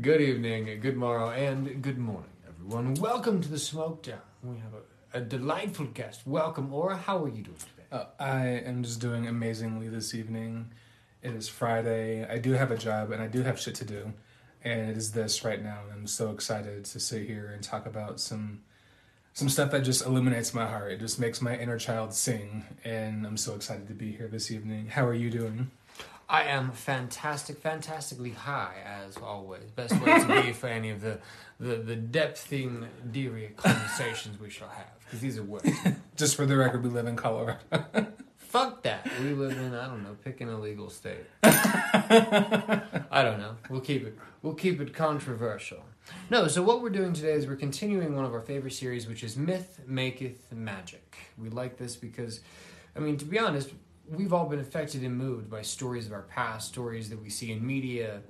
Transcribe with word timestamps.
Good 0.00 0.20
evening, 0.20 0.80
good 0.80 0.96
morrow, 0.96 1.30
and 1.30 1.80
good 1.80 1.96
morning, 1.96 2.28
everyone. 2.46 2.94
Welcome 2.94 3.40
to 3.40 3.48
the 3.48 3.58
Smoke 3.58 4.02
Down. 4.02 4.20
We 4.42 4.58
have 4.58 4.74
a, 4.74 5.18
a 5.18 5.20
delightful 5.22 5.86
guest. 5.86 6.26
Welcome, 6.26 6.74
Aura. 6.74 6.98
How 6.98 7.24
are 7.24 7.28
you 7.28 7.42
doing 7.42 7.56
today? 7.56 7.86
Uh, 7.90 8.04
I 8.20 8.46
am 8.46 8.82
just 8.82 9.00
doing 9.00 9.26
amazingly 9.26 9.88
this 9.88 10.14
evening. 10.14 10.70
It 11.22 11.32
is 11.32 11.48
Friday. 11.48 12.28
I 12.28 12.36
do 12.36 12.52
have 12.52 12.70
a 12.70 12.76
job 12.76 13.10
and 13.10 13.22
I 13.22 13.26
do 13.26 13.42
have 13.42 13.58
shit 13.58 13.74
to 13.76 13.86
do. 13.86 14.12
And 14.62 14.90
it 14.90 14.98
is 14.98 15.12
this 15.12 15.44
right 15.44 15.62
now. 15.62 15.78
And 15.84 16.00
I'm 16.00 16.06
so 16.06 16.30
excited 16.30 16.84
to 16.84 17.00
sit 17.00 17.26
here 17.26 17.50
and 17.54 17.62
talk 17.62 17.86
about 17.86 18.20
some 18.20 18.64
some 19.32 19.48
stuff 19.48 19.70
that 19.70 19.80
just 19.80 20.04
illuminates 20.04 20.52
my 20.52 20.66
heart. 20.66 20.92
It 20.92 21.00
just 21.00 21.18
makes 21.18 21.40
my 21.40 21.56
inner 21.56 21.78
child 21.78 22.12
sing. 22.12 22.64
And 22.84 23.26
I'm 23.26 23.38
so 23.38 23.54
excited 23.54 23.88
to 23.88 23.94
be 23.94 24.12
here 24.12 24.28
this 24.28 24.50
evening. 24.50 24.88
How 24.88 25.06
are 25.06 25.14
you 25.14 25.30
doing? 25.30 25.70
I 26.28 26.44
am 26.44 26.72
fantastic, 26.72 27.58
fantastically 27.58 28.30
high 28.30 28.76
as 28.84 29.16
always. 29.16 29.70
Best 29.70 30.00
way 30.00 30.18
to 30.18 30.42
be 30.42 30.52
for 30.52 30.66
any 30.66 30.90
of 30.90 31.00
the 31.00 31.18
the, 31.58 31.76
the 31.76 31.96
depthing, 31.96 32.86
deary 33.10 33.54
conversations 33.56 34.38
we 34.38 34.50
shall 34.50 34.68
have, 34.68 34.98
because 35.04 35.20
these 35.20 35.38
are 35.38 35.42
words. 35.42 35.70
Just 36.16 36.36
for 36.36 36.44
the 36.44 36.56
record, 36.56 36.82
we 36.82 36.90
live 36.90 37.06
in 37.06 37.16
Colorado. 37.16 37.58
Fuck 38.36 38.82
that. 38.82 39.08
We 39.20 39.30
live 39.30 39.56
in 39.56 39.74
I 39.74 39.86
don't 39.86 40.02
know, 40.02 40.16
pick 40.24 40.40
an 40.40 40.48
illegal 40.48 40.90
state. 40.90 41.26
I 41.42 43.22
don't 43.22 43.38
know. 43.38 43.56
We'll 43.70 43.80
keep 43.80 44.04
it. 44.04 44.18
We'll 44.42 44.54
keep 44.54 44.80
it 44.80 44.94
controversial. 44.94 45.84
No. 46.30 46.48
So 46.48 46.62
what 46.62 46.82
we're 46.82 46.90
doing 46.90 47.12
today 47.12 47.32
is 47.32 47.46
we're 47.46 47.56
continuing 47.56 48.14
one 48.16 48.24
of 48.24 48.34
our 48.34 48.40
favorite 48.40 48.72
series, 48.72 49.08
which 49.08 49.22
is 49.22 49.36
Myth 49.36 49.80
Maketh 49.88 50.52
Magic. 50.52 51.16
We 51.38 51.50
like 51.50 51.78
this 51.78 51.96
because, 51.96 52.40
I 52.94 53.00
mean, 53.00 53.16
to 53.18 53.24
be 53.24 53.38
honest, 53.38 53.70
we've 54.08 54.32
all 54.32 54.46
been 54.46 54.60
affected 54.60 55.02
and 55.02 55.16
moved 55.16 55.50
by 55.50 55.62
stories 55.62 56.06
of 56.06 56.12
our 56.12 56.22
past, 56.22 56.68
stories 56.68 57.10
that 57.10 57.22
we 57.22 57.30
see 57.30 57.52
in 57.52 57.66
media, 57.66 58.22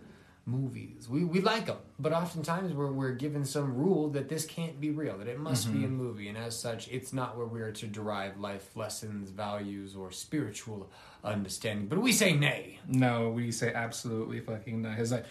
movies. 0.47 1.09
We, 1.09 1.25
we 1.25 1.41
like 1.41 1.67
them, 1.67 1.79
but 1.99 2.13
oftentimes 2.13 2.73
we're, 2.73 2.93
we're 2.93 3.13
given 3.13 3.45
some 3.45 3.77
rule 3.77 4.09
that 4.11 4.29
this 4.29 4.47
can't 4.47 4.81
be 4.81 4.91
real, 4.91 5.19
that 5.19 5.27
it 5.27 5.41
must 5.41 5.73
be 5.73 5.81
mm-hmm. 5.81 5.87
a 5.87 5.89
movie, 5.89 6.29
and 6.29 6.39
as 6.39 6.59
such, 6.59 6.89
it's 6.89 7.13
not 7.13 7.37
where 7.37 7.47
we 7.47 7.61
are 7.61 7.73
to 7.73 7.87
derive 7.87 8.39
life 8.39 8.77
lessons, 8.77 9.31
values, 9.31 9.97
or 9.97 10.13
spiritual 10.13 10.89
understanding. 11.25 11.89
But 11.89 12.01
we 12.01 12.13
say 12.13 12.33
nay. 12.33 12.79
No, 12.87 13.31
we 13.31 13.51
say 13.51 13.73
absolutely 13.75 14.41
fucking 14.41 14.83
no. 14.83 14.95
It's 14.97 15.11
like 15.11 15.27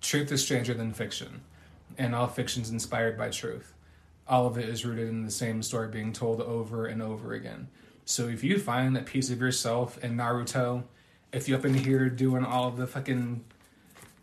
truth 0.00 0.32
is 0.32 0.42
stranger 0.42 0.74
than 0.74 0.92
fiction, 0.92 1.42
and 1.96 2.14
all 2.14 2.26
fiction's 2.26 2.70
inspired 2.70 3.16
by 3.16 3.30
truth. 3.30 3.72
All 4.28 4.48
of 4.48 4.58
it 4.58 4.68
is 4.68 4.84
rooted 4.84 5.08
in 5.08 5.22
the 5.22 5.30
same 5.30 5.62
story 5.62 5.88
being 5.88 6.12
told 6.12 6.40
over 6.40 6.86
and 6.86 7.00
over 7.00 7.34
again. 7.34 7.68
So 8.06 8.28
if 8.28 8.42
you 8.44 8.58
find 8.58 8.96
a 8.96 9.02
piece 9.02 9.30
of 9.30 9.40
yourself 9.40 10.02
in 10.02 10.16
Naruto, 10.16 10.84
if 11.32 11.48
you're 11.48 11.58
up 11.58 11.64
in 11.66 11.74
here 11.74 12.08
doing 12.08 12.44
all 12.44 12.68
of 12.68 12.76
the 12.78 12.86
fucking 12.86 13.44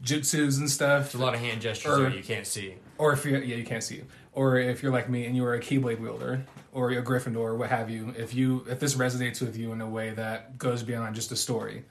jutsus 0.03 0.57
and 0.57 0.69
stuff, 0.71 1.11
There's 1.11 1.21
a 1.21 1.25
lot 1.25 1.33
of 1.35 1.39
hand 1.41 1.61
gestures 1.61 1.99
Or- 1.99 2.09
you 2.09 2.23
can't 2.23 2.47
see. 2.47 2.75
or 2.97 3.13
if 3.13 3.23
you're 3.25 3.41
yeah 3.43 3.55
you 3.57 3.63
can't 3.65 3.83
see 3.83 4.01
or 4.33 4.57
if 4.57 4.81
you're 4.81 4.91
like 4.91 5.09
me 5.09 5.25
and 5.25 5.35
you 5.35 5.45
are 5.45 5.53
a 5.53 5.59
keyblade 5.59 5.99
wielder 5.99 6.43
or 6.71 6.89
a 6.91 7.03
Gryffindor 7.03 7.35
or 7.37 7.55
what 7.55 7.69
have 7.69 7.89
you, 7.89 8.13
if 8.17 8.33
you 8.33 8.65
if 8.69 8.79
this 8.79 8.95
resonates 8.95 9.41
with 9.41 9.55
you 9.55 9.71
in 9.73 9.81
a 9.81 9.87
way 9.87 10.09
that 10.11 10.57
goes 10.57 10.81
beyond 10.81 11.13
just 11.13 11.31
a 11.31 11.35
story, 11.35 11.83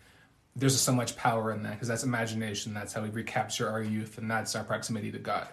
there's 0.56 0.78
so 0.80 0.92
much 0.92 1.14
power 1.16 1.52
in 1.52 1.62
that 1.62 1.72
because 1.74 1.86
that's 1.88 2.02
imagination. 2.02 2.74
That's 2.74 2.92
how 2.92 3.02
we 3.02 3.10
recapture 3.10 3.68
our 3.70 3.82
youth, 3.82 4.18
and 4.18 4.28
that's 4.30 4.56
our 4.56 4.64
proximity 4.64 5.12
to 5.12 5.18
God. 5.18 5.46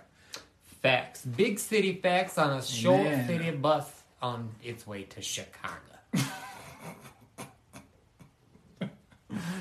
Facts. 0.82 1.22
Big 1.26 1.60
city 1.60 1.94
facts 2.02 2.38
on 2.40 2.58
a 2.58 2.62
short 2.64 3.04
Man. 3.04 3.28
city 3.28 3.52
bus 3.52 3.88
on 4.22 4.50
its 4.64 4.88
way 4.88 5.04
to 5.04 5.22
Chicago. 5.22 5.76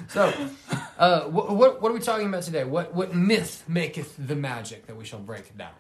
so, 0.09 0.33
uh, 0.99 1.23
what, 1.23 1.51
what 1.55 1.83
what 1.83 1.91
are 1.91 1.95
we 1.95 2.01
talking 2.01 2.27
about 2.27 2.43
today? 2.43 2.65
What 2.65 2.95
what 2.95 3.15
myth 3.15 3.65
maketh 3.69 4.15
the 4.19 4.37
magic 4.37 4.87
that 4.87 4.97
we 4.97 5.05
shall 5.05 5.21
break 5.21 5.57
down? 5.57 5.71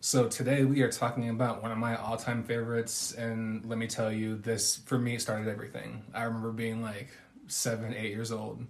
So 0.00 0.28
today 0.28 0.64
we 0.64 0.82
are 0.82 0.90
talking 0.92 1.30
about 1.30 1.62
one 1.62 1.72
of 1.72 1.78
my 1.78 1.96
all-time 1.96 2.42
favorites, 2.42 3.12
and 3.12 3.64
let 3.64 3.78
me 3.78 3.86
tell 3.86 4.12
you, 4.12 4.36
this 4.36 4.76
for 4.84 4.98
me 4.98 5.16
started 5.18 5.48
everything. 5.48 6.02
I 6.12 6.24
remember 6.24 6.52
being 6.52 6.82
like 6.82 7.08
seven, 7.46 7.94
eight 7.94 8.10
years 8.10 8.30
old 8.30 8.66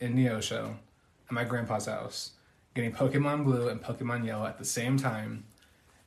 in 0.00 0.14
Neosho 0.14 0.74
at 1.26 1.32
my 1.32 1.44
grandpa's 1.44 1.86
house, 1.86 2.32
getting 2.74 2.92
Pokemon 2.92 3.44
Blue 3.44 3.68
and 3.68 3.82
Pokemon 3.82 4.26
Yellow 4.26 4.44
at 4.44 4.58
the 4.58 4.64
same 4.66 4.98
time, 4.98 5.44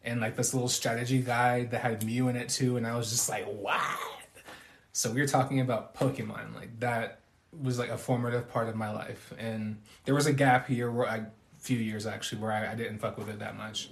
and 0.04 0.22
like 0.22 0.36
this 0.36 0.54
little 0.54 0.70
strategy 0.70 1.24
guide 1.24 1.72
that 1.72 1.82
had 1.82 2.06
Mew 2.06 2.28
in 2.28 2.36
it 2.36 2.50
too, 2.50 2.78
and 2.78 2.86
I 2.86 2.96
was 2.96 3.10
just 3.10 3.30
like, 3.30 3.46
what? 3.46 3.82
So 4.98 5.12
we 5.12 5.22
were 5.22 5.28
talking 5.28 5.60
about 5.60 5.94
Pokemon, 5.94 6.56
like 6.56 6.80
that 6.80 7.20
was 7.62 7.78
like 7.78 7.90
a 7.90 7.98
formative 8.00 8.50
part 8.50 8.68
of 8.68 8.76
my 8.76 8.92
life, 8.92 9.32
and 9.38 9.78
there 10.06 10.16
was 10.16 10.26
a 10.26 10.34
gap 10.34 10.68
here 10.68 10.90
where 10.90 11.08
I, 11.08 11.22
few 11.60 11.78
years 11.78 12.08
actually, 12.08 12.42
where 12.42 12.52
I, 12.52 12.72
I 12.72 12.74
didn't 12.74 12.98
fuck 12.98 13.16
with 13.16 13.30
it 13.30 13.38
that 13.38 13.56
much 13.56 13.92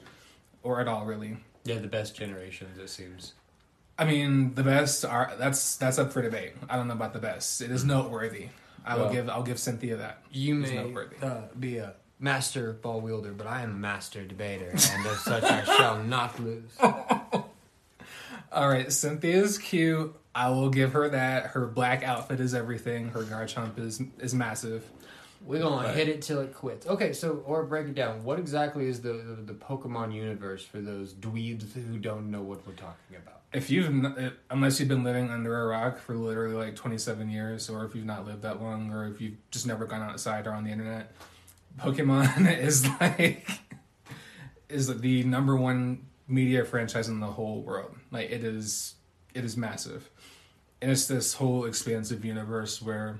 or 0.63 0.81
at 0.81 0.87
all 0.87 1.05
really. 1.05 1.37
Yeah, 1.63 1.77
the 1.77 1.87
best 1.87 2.15
generations, 2.15 2.79
it 2.79 2.89
seems. 2.89 3.33
I 3.99 4.05
mean, 4.05 4.55
the 4.55 4.63
best 4.63 5.05
are 5.05 5.31
that's 5.37 5.75
that's 5.75 5.99
up 5.99 6.11
for 6.11 6.23
debate. 6.23 6.53
I 6.67 6.75
don't 6.75 6.87
know 6.87 6.95
about 6.95 7.13
the 7.13 7.19
best. 7.19 7.61
It 7.61 7.69
is 7.69 7.85
noteworthy. 7.85 8.47
I 8.83 8.97
will 8.97 9.11
give 9.11 9.29
I'll 9.29 9.43
give 9.43 9.59
Cynthia 9.59 9.97
that. 9.97 10.23
You 10.31 10.59
It's 10.63 10.71
may 10.71 10.77
noteworthy. 10.77 11.17
uh, 11.21 11.41
be 11.59 11.77
a 11.77 11.93
master 12.19 12.73
ball 12.73 12.99
wielder, 12.99 13.31
but 13.31 13.45
I 13.45 13.61
am 13.61 13.69
a 13.69 13.75
master 13.75 14.25
debater, 14.25 14.69
and 14.71 15.05
as 15.05 15.19
such, 15.19 15.43
I 15.43 15.63
shall 15.65 16.03
not 16.03 16.39
lose. 16.39 16.71
All 18.51 18.69
right, 18.69 18.91
Cynthia's 18.91 19.59
cute. 19.59 20.15
I 20.35 20.49
will 20.49 20.69
give 20.69 20.91
her 20.93 21.07
that. 21.09 21.47
Her 21.47 21.65
black 21.65 22.03
outfit 22.03 22.39
is 22.41 22.53
everything. 22.53 23.09
Her 23.09 23.23
Garchomp 23.23 23.79
is 23.79 24.01
is 24.19 24.35
massive. 24.35 24.85
We're 25.45 25.61
gonna 25.61 25.87
But- 25.87 25.95
hit 25.95 26.09
it 26.09 26.21
till 26.21 26.41
it 26.41 26.53
quits. 26.53 26.85
Okay, 26.87 27.13
so 27.13 27.43
or 27.45 27.63
break 27.63 27.87
it 27.87 27.95
down. 27.95 28.23
What 28.23 28.37
exactly 28.39 28.87
is 28.87 28.99
the, 29.01 29.13
the 29.13 29.41
the 29.41 29.53
Pokemon 29.53 30.13
universe 30.13 30.63
for 30.65 30.81
those 30.81 31.13
dweebs 31.13 31.71
who 31.73 31.97
don't 31.97 32.29
know 32.31 32.41
what 32.41 32.65
we're 32.67 32.73
talking 32.73 33.15
about? 33.17 33.41
If 33.53 33.69
you've 33.69 33.87
unless 34.49 34.79
you've 34.79 34.89
been 34.89 35.03
living 35.05 35.29
under 35.29 35.57
a 35.61 35.67
rock 35.67 35.97
for 35.99 36.13
literally 36.15 36.55
like 36.55 36.75
27 36.75 37.29
years 37.29 37.69
or 37.69 37.85
if 37.85 37.95
you've 37.95 38.05
not 38.05 38.25
lived 38.25 38.41
that 38.41 38.61
long 38.61 38.91
or 38.91 39.07
if 39.07 39.21
you've 39.21 39.37
just 39.51 39.65
never 39.65 39.85
gone 39.85 40.01
outside 40.01 40.45
or 40.47 40.51
on 40.51 40.65
the 40.65 40.71
internet, 40.71 41.13
Pokemon 41.79 42.57
is 42.59 42.85
like 42.99 43.47
is 44.67 44.87
the 44.99 45.23
number 45.23 45.55
one 45.55 46.05
media 46.27 46.65
franchise 46.65 47.07
in 47.07 47.19
the 47.21 47.27
whole 47.27 47.61
world. 47.61 47.95
Like 48.11 48.29
it 48.31 48.43
is 48.43 48.95
it 49.33 49.45
is 49.45 49.55
massive. 49.55 50.09
And 50.81 50.91
it's 50.91 51.07
this 51.07 51.33
whole 51.33 51.65
expansive 51.65 52.25
universe 52.25 52.81
where 52.81 53.19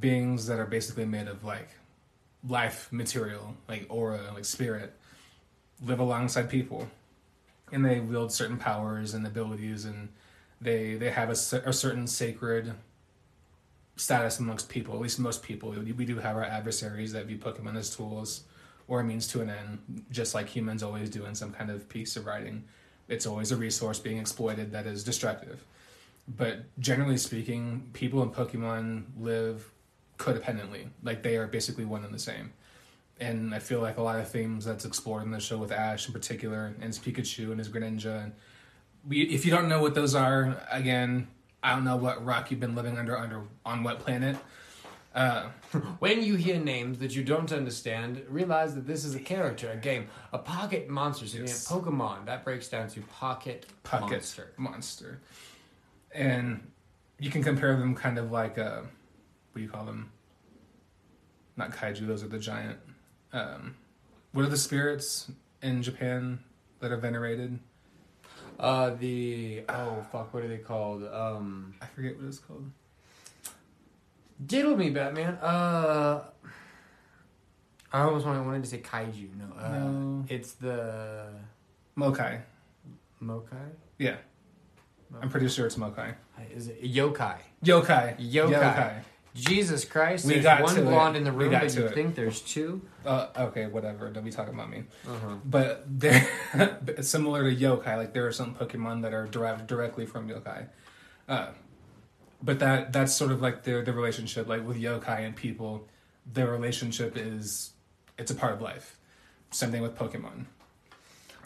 beings 0.00 0.46
that 0.46 0.58
are 0.58 0.66
basically 0.66 1.04
made 1.04 1.28
of 1.28 1.44
like 1.44 1.68
life 2.46 2.88
material, 2.90 3.54
like 3.68 3.86
aura, 3.88 4.30
like 4.34 4.44
spirit, 4.44 4.94
live 5.84 6.00
alongside 6.00 6.48
people. 6.48 6.88
And 7.70 7.84
they 7.84 8.00
wield 8.00 8.32
certain 8.32 8.58
powers 8.58 9.14
and 9.14 9.26
abilities 9.26 9.84
and 9.84 10.08
they 10.60 10.94
they 10.94 11.10
have 11.10 11.28
a, 11.28 11.68
a 11.68 11.72
certain 11.72 12.06
sacred 12.06 12.72
status 13.96 14.38
amongst 14.38 14.68
people, 14.68 14.94
at 14.94 15.00
least 15.00 15.18
most 15.18 15.42
people. 15.42 15.70
We 15.70 16.04
do 16.04 16.18
have 16.18 16.36
our 16.36 16.44
adversaries 16.44 17.12
that 17.12 17.26
view 17.26 17.38
Pokemon 17.38 17.76
as 17.76 17.94
tools 17.94 18.44
or 18.88 19.00
a 19.00 19.04
means 19.04 19.26
to 19.28 19.40
an 19.40 19.50
end, 19.50 20.04
just 20.10 20.34
like 20.34 20.48
humans 20.48 20.82
always 20.82 21.10
do 21.10 21.24
in 21.24 21.34
some 21.34 21.52
kind 21.52 21.70
of 21.70 21.88
piece 21.88 22.16
of 22.16 22.26
writing. 22.26 22.64
It's 23.08 23.26
always 23.26 23.52
a 23.52 23.56
resource 23.56 23.98
being 23.98 24.18
exploited 24.18 24.72
that 24.72 24.86
is 24.86 25.04
destructive. 25.04 25.64
But 26.28 26.64
generally 26.78 27.16
speaking, 27.18 27.88
people 27.92 28.22
in 28.22 28.30
Pokemon 28.30 29.04
live 29.18 29.70
codependently. 30.18 30.88
Like 31.02 31.22
they 31.22 31.36
are 31.36 31.46
basically 31.46 31.84
one 31.84 32.04
and 32.04 32.14
the 32.14 32.18
same. 32.18 32.52
And 33.20 33.54
I 33.54 33.58
feel 33.58 33.80
like 33.80 33.98
a 33.98 34.02
lot 34.02 34.18
of 34.18 34.28
themes 34.30 34.64
that's 34.64 34.84
explored 34.84 35.22
in 35.24 35.30
the 35.30 35.40
show 35.40 35.58
with 35.58 35.70
Ash 35.72 36.06
in 36.06 36.12
particular, 36.12 36.66
and 36.66 36.82
his 36.84 36.98
Pikachu 36.98 37.50
and 37.50 37.58
his 37.58 37.68
Greninja. 37.68 38.24
And 38.24 38.32
we, 39.06 39.22
if 39.22 39.44
you 39.44 39.50
don't 39.50 39.68
know 39.68 39.80
what 39.80 39.94
those 39.94 40.14
are, 40.14 40.60
again, 40.70 41.28
I 41.62 41.74
don't 41.74 41.84
know 41.84 41.96
what 41.96 42.24
rock 42.24 42.50
you've 42.50 42.60
been 42.60 42.74
living 42.74 42.98
under, 42.98 43.16
under 43.16 43.42
on 43.64 43.82
what 43.82 44.00
planet. 44.00 44.36
Uh, 45.14 45.48
When 46.00 46.22
you 46.22 46.36
hear 46.36 46.58
names 46.58 46.98
that 46.98 47.14
you 47.14 47.22
don't 47.22 47.52
understand, 47.52 48.22
realize 48.28 48.74
that 48.74 48.86
this 48.86 49.04
is 49.04 49.14
a 49.14 49.20
character, 49.20 49.70
a 49.70 49.76
game, 49.76 50.08
a 50.32 50.38
pocket 50.38 50.88
monster. 50.88 51.26
So 51.26 51.38
Yes. 51.38 51.68
you 51.70 51.76
have 51.76 51.84
Pokemon. 51.84 52.26
That 52.26 52.44
breaks 52.44 52.68
down 52.68 52.88
to 52.88 53.00
pocket, 53.02 53.66
Pocket 53.82 54.10
monster. 54.10 54.52
monster. 54.56 55.20
And 56.14 56.70
you 57.18 57.30
can 57.30 57.42
compare 57.42 57.76
them 57.76 57.94
kind 57.94 58.18
of 58.18 58.30
like, 58.30 58.58
uh, 58.58 58.80
what 58.80 59.56
do 59.56 59.60
you 59.62 59.68
call 59.68 59.84
them? 59.84 60.10
Not 61.56 61.70
kaiju, 61.72 62.06
those 62.06 62.22
are 62.22 62.28
the 62.28 62.38
giant. 62.38 62.78
Um, 63.32 63.76
what 64.32 64.44
are 64.44 64.48
the 64.48 64.56
spirits 64.56 65.30
in 65.62 65.82
Japan 65.82 66.40
that 66.80 66.90
are 66.92 66.96
venerated? 66.96 67.58
Uh, 68.58 68.90
the 68.90 69.62
oh 69.68 70.04
fuck, 70.12 70.32
what 70.32 70.42
are 70.42 70.48
they 70.48 70.58
called? 70.58 71.04
Um, 71.04 71.74
I 71.80 71.86
forget 71.86 72.16
what 72.16 72.26
it's 72.26 72.38
called. 72.38 72.70
diddle 74.44 74.76
me, 74.76 74.90
Batman. 74.90 75.34
Uh, 75.42 76.24
I 77.92 78.02
almost 78.02 78.24
wanted, 78.24 78.44
wanted 78.46 78.64
to 78.64 78.70
say 78.70 78.78
kaiju. 78.78 79.28
No, 79.36 79.54
uh, 79.58 79.68
No. 79.78 80.24
it's 80.28 80.52
the 80.52 81.26
Mokai. 81.96 82.40
Mokai. 83.20 83.56
Yeah. 83.98 84.16
I'm 85.20 85.28
pretty 85.28 85.48
sure 85.48 85.66
it's 85.66 85.76
Mokai. 85.76 86.14
Is 86.54 86.68
it 86.68 86.82
yokai? 86.82 87.36
Yokai. 87.64 88.18
Yokai. 88.32 89.02
Jesus 89.34 89.86
Christ! 89.86 90.26
We 90.26 90.34
There's 90.34 90.44
got 90.44 90.62
one 90.62 90.74
to 90.74 90.82
it. 90.82 90.84
blonde 90.84 91.16
in 91.16 91.24
the 91.24 91.32
We 91.32 91.44
room, 91.44 91.52
got 91.52 91.62
but 91.62 91.70
to 91.70 91.80
you 91.80 91.86
it. 91.86 91.94
think 91.94 92.14
there's 92.14 92.42
two? 92.42 92.82
Uh, 93.06 93.28
okay, 93.34 93.66
whatever. 93.66 94.10
Don't 94.10 94.24
be 94.24 94.30
talking 94.30 94.52
about 94.52 94.68
me. 94.68 94.84
Uh-huh. 95.08 95.36
But 95.42 95.84
they're 95.88 96.28
similar 97.00 97.48
to 97.50 97.56
yokai. 97.56 97.96
Like 97.96 98.12
there 98.12 98.26
are 98.26 98.32
some 98.32 98.54
Pokemon 98.54 99.00
that 99.02 99.14
are 99.14 99.26
derived 99.26 99.66
directly 99.66 100.04
from 100.04 100.28
yokai. 100.28 100.66
Uh, 101.26 101.48
but 102.42 102.58
that 102.58 102.92
that's 102.92 103.14
sort 103.14 103.32
of 103.32 103.40
like 103.40 103.62
the 103.64 103.80
the 103.80 103.92
relationship. 103.94 104.48
Like 104.48 104.66
with 104.66 104.76
yokai 104.76 105.20
and 105.20 105.34
people, 105.34 105.88
their 106.30 106.48
relationship 106.50 107.16
is 107.16 107.72
it's 108.18 108.30
a 108.30 108.34
part 108.34 108.52
of 108.52 108.60
life. 108.60 108.98
Same 109.50 109.70
thing 109.70 109.80
with 109.80 109.96
Pokemon. 109.96 110.44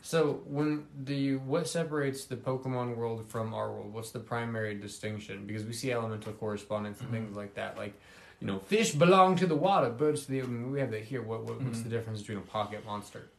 So 0.07 0.41
when 0.45 0.87
the 0.97 1.35
what 1.35 1.67
separates 1.67 2.27
the 2.27 2.37
Pokemon 2.37 2.95
world 2.95 3.29
from 3.29 3.53
our 3.53 3.73
world? 3.73 3.93
What's 3.93 4.13
the 4.13 4.21
primary 4.21 4.77
distinction? 4.77 5.49
Because 5.49 5.65
we 5.65 5.73
see 5.73 5.91
elemental 5.91 6.33
correspondence 6.33 7.01
and 7.01 7.11
things 7.11 7.31
mm-hmm. 7.31 7.39
like 7.39 7.55
that. 7.55 7.77
Like, 7.77 7.95
you 8.39 8.47
know, 8.47 8.61
fish 8.61 8.93
belong 8.93 9.35
to 9.35 9.47
the 9.49 9.57
water, 9.57 9.91
birds 9.91 10.27
to 10.27 10.31
the. 10.31 10.43
I 10.43 10.45
mean, 10.45 10.71
we 10.71 10.79
have 10.79 10.93
that 10.93 11.03
here. 11.03 11.23
What, 11.23 11.43
what 11.43 11.61
what's 11.61 11.79
the 11.79 11.89
mm-hmm. 11.89 11.91
difference 11.91 12.21
between 12.21 12.39
a 12.39 12.43
pocket 12.43 12.87
monster? 12.87 13.31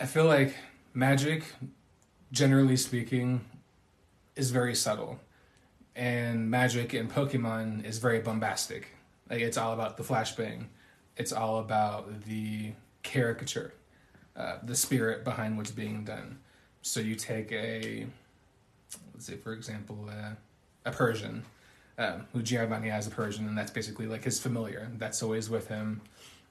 I 0.00 0.06
feel 0.06 0.24
like 0.24 0.56
magic, 0.94 1.44
generally 2.32 2.78
speaking, 2.78 3.42
is 4.36 4.50
very 4.50 4.74
subtle, 4.74 5.20
and 5.94 6.50
magic 6.50 6.94
in 6.94 7.06
Pokemon 7.06 7.84
is 7.84 7.98
very 7.98 8.20
bombastic. 8.20 8.96
Like 9.28 9.42
it's 9.42 9.58
all 9.58 9.74
about 9.74 9.98
the 9.98 10.04
flashbang, 10.04 10.68
it's 11.18 11.34
all 11.34 11.58
about 11.58 12.22
the 12.22 12.72
caricature, 13.02 13.74
uh, 14.36 14.58
the 14.62 14.74
spirit 14.74 15.24
behind 15.24 15.56
what's 15.56 15.70
being 15.70 16.04
done. 16.04 16.38
So 16.82 17.00
you 17.00 17.14
take 17.14 17.50
a, 17.52 18.06
let's 19.12 19.26
say 19.26 19.36
for 19.36 19.52
example, 19.52 20.08
uh, 20.10 20.30
a 20.84 20.90
Persian, 20.92 21.44
um, 21.98 22.26
who 22.32 22.42
Giovanni 22.42 22.88
has 22.88 23.06
a 23.06 23.10
Persian, 23.10 23.46
and 23.48 23.56
that's 23.56 23.70
basically 23.70 24.06
like 24.06 24.24
his 24.24 24.38
familiar. 24.40 24.90
That's 24.98 25.22
always 25.22 25.48
with 25.48 25.68
him. 25.68 26.00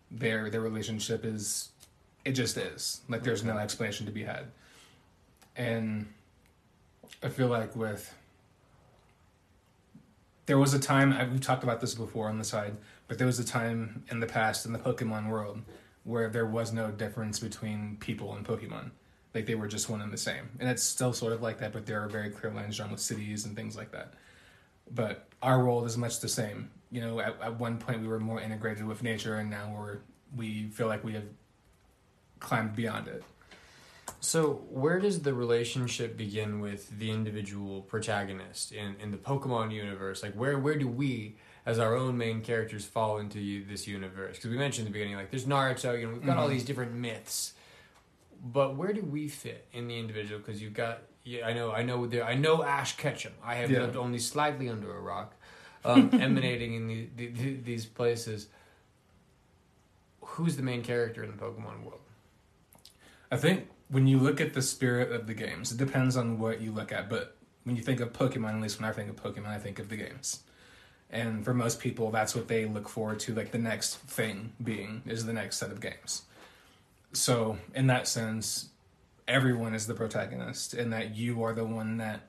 Their 0.10 0.50
their 0.50 0.62
relationship 0.62 1.26
is 1.26 1.70
it 2.26 2.32
just 2.34 2.56
is 2.58 3.02
like 3.10 3.24
there's 3.24 3.44
no 3.44 3.58
explanation 3.58 4.06
to 4.06 4.12
be 4.12 4.24
had 4.24 4.46
and 5.58 6.06
i 7.22 7.28
feel 7.30 7.48
like 7.48 7.76
with 7.76 8.14
there 10.46 10.58
was 10.58 10.74
a 10.74 10.80
time 10.80 11.14
I- 11.14 11.26
we've 11.28 11.42
talked 11.42 11.64
about 11.64 11.82
this 11.82 11.96
before 11.96 12.30
on 12.30 12.38
the 12.38 12.44
side 12.44 12.76
but 13.08 13.18
there 13.18 13.28
was 13.28 13.40
a 13.40 13.44
time 13.44 14.04
in 14.10 14.20
the 14.20 14.26
past 14.26 14.66
in 14.66 14.74
the 14.74 14.80
pokemon 14.80 15.30
world 15.30 15.62
where 16.04 16.30
there 16.30 16.46
was 16.46 16.74
no 16.74 16.92
difference 16.92 17.40
between 17.40 17.98
people 18.00 18.36
and 18.36 18.46
pokemon 18.46 18.92
like 19.34 19.46
they 19.46 19.56
were 19.56 19.68
just 19.68 19.90
one 19.90 20.02
and 20.02 20.12
the 20.12 20.18
same 20.18 20.50
and 20.60 20.70
it's 20.70 20.84
still 20.84 21.14
sort 21.14 21.34
of 21.34 21.42
like 21.42 21.60
that 21.60 21.74
but 21.74 21.86
there 21.86 22.02
are 22.02 22.08
very 22.08 22.30
clear 22.30 22.54
lines 22.54 22.78
drawn 22.78 22.92
with 22.92 23.00
cities 23.00 23.46
and 23.46 23.56
things 23.56 23.76
like 23.76 23.92
that 23.92 24.14
but 24.92 25.28
our 25.42 25.64
world 25.64 25.86
is 25.86 25.98
much 25.98 26.20
the 26.20 26.28
same 26.28 26.70
you 26.92 27.02
know 27.02 27.20
at, 27.20 27.40
at 27.42 27.60
one 27.60 27.78
point 27.78 28.02
we 28.02 28.08
were 28.08 28.20
more 28.20 28.40
integrated 28.40 28.86
with 28.86 29.02
nature 29.02 29.36
and 29.36 29.50
now 29.50 29.74
we're 29.78 30.00
we 30.36 30.68
feel 30.68 30.88
like 30.88 31.04
we 31.04 31.14
have 31.14 31.26
climbed 32.40 32.76
beyond 32.76 33.08
it. 33.08 33.24
So 34.20 34.62
where 34.70 35.00
does 35.00 35.22
the 35.22 35.34
relationship 35.34 36.18
begin 36.18 36.60
with 36.60 36.98
the 37.00 37.12
individual 37.12 37.82
protagonist 37.82 38.72
in, 38.72 38.96
in 39.00 39.12
the 39.12 39.18
Pokemon 39.18 39.72
universe? 39.72 40.24
Like 40.24 40.34
where 40.34 40.58
where 40.60 40.78
do 40.78 40.88
we 40.88 41.38
as 41.66 41.80
our 41.80 41.96
own 41.96 42.18
main 42.18 42.42
characters 42.42 42.86
fall 42.86 43.18
into 43.18 43.64
this 43.66 43.88
universe? 43.88 44.36
Because 44.38 44.52
we 44.52 44.58
mentioned 44.58 44.88
in 44.88 44.94
the 44.94 44.98
beginning, 44.98 45.16
like 45.16 45.32
there's 45.32 45.46
Naruto, 45.46 46.00
you 46.00 46.08
know, 46.08 46.14
we've 46.14 46.26
got 46.26 46.38
all 46.38 46.48
Mhm. 46.48 46.52
these 46.52 46.66
different 46.66 46.94
myths, 46.94 47.54
but 48.44 48.76
where 48.76 48.92
do 48.94 49.02
we 49.02 49.28
fit 49.28 49.68
in 49.72 49.88
the 49.88 49.98
individual? 49.98 50.40
Because 50.40 50.62
you've 50.62 50.74
got, 50.74 51.04
yeah, 51.24 51.48
I 51.48 51.54
know, 51.54 51.72
I 51.72 51.84
know, 51.84 52.06
there, 52.06 52.26
I 52.26 52.36
know 52.36 52.64
Ash 52.64 52.98
Ketchum. 52.98 53.34
I 53.44 53.56
have 53.56 53.72
Yeah. 53.72 53.82
lived 53.82 53.96
only 53.96 54.20
slightly 54.20 54.68
under 54.70 54.94
a 54.96 55.00
rock, 55.00 55.36
um, 55.86 56.10
emanating 56.14 56.74
in 56.74 56.88
the, 56.88 57.08
the, 57.16 57.28
the, 57.28 57.54
these 57.56 57.86
places. 57.86 58.48
Who's 60.22 60.56
the 60.58 60.64
main 60.64 60.84
character 60.84 61.24
in 61.24 61.32
the 61.32 61.38
Pokemon 61.38 61.84
world? 61.84 62.00
I 63.32 63.38
think 63.38 63.70
when 63.90 64.08
you 64.08 64.18
look 64.20 64.42
at 64.42 64.54
the 64.54 64.62
spirit 64.62 65.12
of 65.12 65.28
the 65.28 65.34
games, 65.34 65.72
it 65.72 65.78
depends 65.78 66.18
on 66.18 66.40
what 66.40 66.60
you 66.62 66.72
look 66.72 66.92
at, 66.92 67.10
but 67.10 67.38
when 67.64 67.76
you 67.76 67.82
think 67.82 68.00
of 68.00 68.12
Pokemon, 68.14 68.56
at 68.56 68.62
least 68.62 68.80
when 68.82 68.90
I 68.90 68.94
think 68.94 69.10
of 69.10 69.16
Pokemon, 69.16 69.48
I 69.48 69.60
think 69.60 69.80
of 69.80 69.90
the 69.90 69.96
games. 69.96 70.42
And 71.14 71.46
for 71.46 71.54
most 71.54 71.80
people, 71.80 72.10
that's 72.10 72.36
what 72.36 72.48
they 72.48 72.66
look 72.66 72.90
forward 72.90 73.20
to, 73.22 73.36
like 73.36 73.52
the 73.52 73.60
next 73.60 74.00
thing 74.00 74.52
being 74.62 75.04
is 75.06 75.26
the 75.26 75.32
next 75.32 75.58
set 75.58 75.72
of 75.72 75.80
games. 75.80 76.24
So, 77.14 77.60
in 77.76 77.86
that 77.88 78.08
sense, 78.08 78.70
everyone 79.28 79.76
is 79.76 79.86
the 79.86 79.94
protagonist, 79.94 80.74
and 80.74 80.92
that 80.92 81.16
you 81.16 81.44
are 81.44 81.54
the 81.54 81.66
one 81.66 81.98
that 81.98 82.22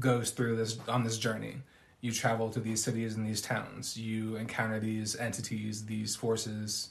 goes 0.00 0.32
through 0.32 0.56
this 0.56 0.76
on 0.88 1.04
this 1.04 1.18
journey. 1.18 1.58
You 2.00 2.10
travel 2.10 2.50
to 2.50 2.58
these 2.58 2.82
cities 2.82 3.14
and 3.14 3.24
these 3.24 3.40
towns. 3.40 3.96
You 3.96 4.34
encounter 4.34 4.80
these 4.80 5.14
entities, 5.14 5.86
these 5.86 6.16
forces, 6.16 6.90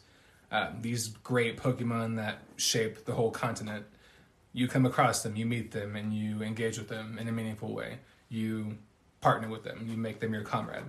uh, 0.53 0.69
these 0.79 1.09
great 1.09 1.57
Pokemon 1.57 2.15
that 2.15 2.39
shape 2.55 3.03
the 3.03 3.13
whole 3.13 3.29
continent. 3.29 3.85
You 4.53 4.69
come 4.69 4.85
across 4.85 5.21
them, 5.21 5.35
you 5.35 5.45
meet 5.45 5.71
them, 5.71 5.97
and 5.97 6.13
you 6.13 6.41
engage 6.41 6.77
with 6.77 6.87
them 6.87 7.17
in 7.19 7.27
a 7.27 7.33
meaningful 7.33 7.73
way. 7.73 7.97
You 8.29 8.77
partner 9.19 9.49
with 9.49 9.65
them, 9.65 9.85
you 9.89 9.97
make 9.97 10.21
them 10.21 10.33
your 10.33 10.43
comrade. 10.43 10.85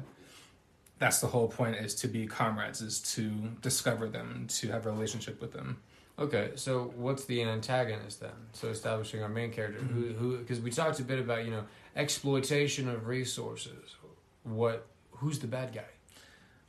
That's 1.03 1.21
the 1.21 1.27
whole 1.27 1.49
point: 1.49 1.75
is 1.75 1.97
to 1.97 2.07
be 2.07 2.29
comrades, 2.29 2.81
is 2.81 3.01
to 3.15 3.29
discover 3.61 4.07
them, 4.07 4.47
to 4.51 4.69
have 4.69 4.87
a 4.87 4.91
relationship 4.93 5.41
with 5.41 5.53
them. 5.53 5.79
Okay, 6.17 6.53
so 6.55 6.93
what's 6.95 7.25
the 7.25 7.43
antagonist 7.43 8.21
then? 8.21 8.31
So 8.53 8.69
establishing 8.69 9.21
our 9.21 9.29
main 9.29 9.51
character, 9.51 9.81
who 9.81 10.05
mm-hmm. 10.05 10.19
who 10.21 10.39
because 10.39 10.61
we 10.61 10.71
talked 10.71 11.01
a 11.01 11.03
bit 11.03 11.19
about 11.19 11.45
you 11.45 11.51
know 11.51 11.65
exploitation 11.97 12.89
of 12.89 13.09
resources. 13.09 13.97
What 14.45 14.87
who's 15.11 15.41
the 15.41 15.49
bad 15.49 15.75
guy? 15.75 15.91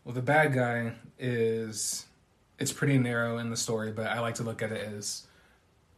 Well, 0.03 0.15
the 0.15 0.23
bad 0.23 0.51
guy 0.51 0.93
is 1.19 2.07
it's 2.57 2.73
pretty 2.73 2.97
narrow 2.97 3.37
in 3.37 3.51
the 3.51 3.57
story, 3.57 3.91
but 3.91 4.07
I 4.07 4.19
like 4.19 4.33
to 4.35 4.43
look 4.43 4.63
at 4.63 4.71
it 4.71 4.81
as 4.81 5.27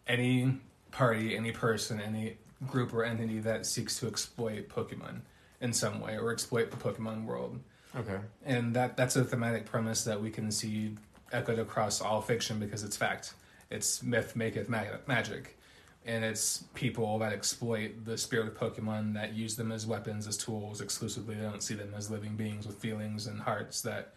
any 0.08 0.60
party, 0.92 1.38
any 1.38 1.54
person, 1.54 2.02
any 2.02 2.36
group 2.68 2.94
or 2.94 3.06
entity 3.06 3.40
that 3.40 3.66
seeks 3.66 3.98
to 4.00 4.08
exploit 4.08 4.68
Pokemon 4.68 5.22
in 5.62 5.72
some 5.72 6.02
way 6.02 6.18
or 6.18 6.34
exploit 6.34 6.70
the 6.70 6.76
Pokemon 6.76 7.24
world. 7.24 7.62
Okay. 7.95 8.18
And 8.45 8.75
that 8.75 8.97
that's 8.97 9.15
a 9.15 9.24
thematic 9.24 9.65
premise 9.65 10.03
that 10.03 10.21
we 10.21 10.30
can 10.30 10.51
see 10.51 10.95
echoed 11.31 11.59
across 11.59 12.01
all 12.01 12.21
fiction 12.21 12.59
because 12.59 12.83
it's 12.83 12.97
fact. 12.97 13.33
It's 13.69 14.03
myth 14.03 14.36
maketh 14.36 14.69
ma- 14.69 14.83
magic. 15.07 15.57
And 16.06 16.24
it's 16.24 16.65
people 16.75 17.18
that 17.19 17.33
exploit 17.33 18.06
the 18.06 18.18
spirit 18.18 18.47
of 18.47 18.53
Pokemon 18.56 19.15
that 19.15 19.33
use 19.33 19.56
them 19.56 19.71
as 19.71 19.88
weapons, 19.88 20.27
as 20.27 20.38
tools 20.38 20.80
exclusively. 20.80 21.36
They 21.36 21.42
don't 21.42 21.63
see 21.63 21.74
them 21.74 21.94
as 21.97 22.12
living 22.12 22.36
beings 22.36 22.68
with 22.68 22.75
feelings 22.75 23.25
and 23.25 23.42
hearts 23.42 23.81
that 23.81 24.13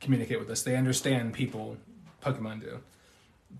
communicate 0.00 0.38
with 0.38 0.48
us. 0.50 0.62
They 0.62 0.76
understand 0.76 1.32
people, 1.32 1.76
Pokemon 2.24 2.60
do. 2.60 2.78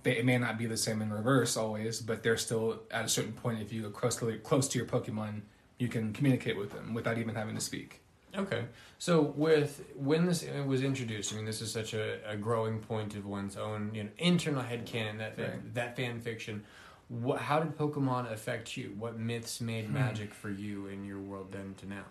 They, 0.04 0.18
it 0.18 0.24
may 0.24 0.38
not 0.38 0.58
be 0.58 0.66
the 0.66 0.76
same 0.76 1.02
in 1.02 1.12
reverse 1.12 1.56
always, 1.56 2.00
but 2.00 2.22
they're 2.22 2.36
still 2.36 2.82
at 2.92 3.04
a 3.04 3.08
certain 3.08 3.32
point. 3.32 3.60
If 3.60 3.72
you 3.72 3.82
go 3.82 3.90
close 3.90 4.68
to 4.68 4.78
your 4.78 4.86
Pokemon, 4.86 5.40
you 5.78 5.88
can 5.88 6.12
communicate 6.12 6.56
with 6.56 6.70
them 6.70 6.94
without 6.94 7.18
even 7.18 7.34
having 7.34 7.56
to 7.56 7.60
speak. 7.60 8.01
Okay. 8.36 8.64
So 8.98 9.20
with 9.20 9.84
when 9.94 10.26
this 10.26 10.44
was 10.66 10.82
introduced, 10.82 11.32
I 11.32 11.36
mean, 11.36 11.44
this 11.44 11.60
is 11.60 11.70
such 11.72 11.92
a, 11.92 12.18
a 12.26 12.36
growing 12.36 12.78
point 12.80 13.14
of 13.14 13.26
one's 13.26 13.56
own 13.56 13.90
you 13.94 14.04
know 14.04 14.10
internal 14.18 14.62
headcanon 14.62 15.18
that 15.18 15.36
fan, 15.36 15.50
Right. 15.50 15.74
that 15.74 15.96
fan 15.96 16.20
fiction. 16.20 16.64
What, 17.08 17.40
how 17.42 17.60
did 17.60 17.76
Pokemon 17.76 18.32
affect 18.32 18.74
you? 18.76 18.94
What 18.98 19.18
myths 19.18 19.60
made 19.60 19.86
Hmm. 19.86 19.94
magic 19.94 20.32
for 20.32 20.48
you 20.50 20.86
in 20.86 21.04
your 21.04 21.18
world 21.18 21.52
then 21.52 21.74
to 21.80 21.86
now? 21.88 22.04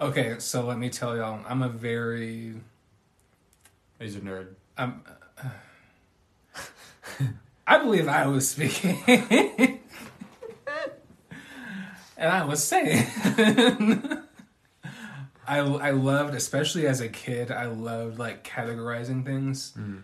Okay, 0.00 0.36
so 0.38 0.62
let 0.64 0.78
me 0.78 0.90
tell 0.90 1.16
y'all, 1.16 1.40
I'm 1.48 1.62
a 1.62 1.68
very 1.68 2.54
He's 3.98 4.14
a 4.14 4.20
nerd. 4.20 4.54
Um, 4.76 5.02
I 7.66 7.78
believe 7.78 8.06
I 8.06 8.26
was 8.28 8.48
speaking. 8.48 9.02
and 12.16 12.30
I 12.32 12.44
was 12.44 12.62
saying. 12.62 13.06
I, 15.48 15.58
I 15.60 15.90
loved, 15.92 16.34
especially 16.34 16.86
as 16.86 17.00
a 17.00 17.08
kid, 17.08 17.50
I 17.50 17.66
loved 17.66 18.18
like 18.18 18.44
categorizing 18.44 19.24
things. 19.24 19.72
Mm. 19.78 20.02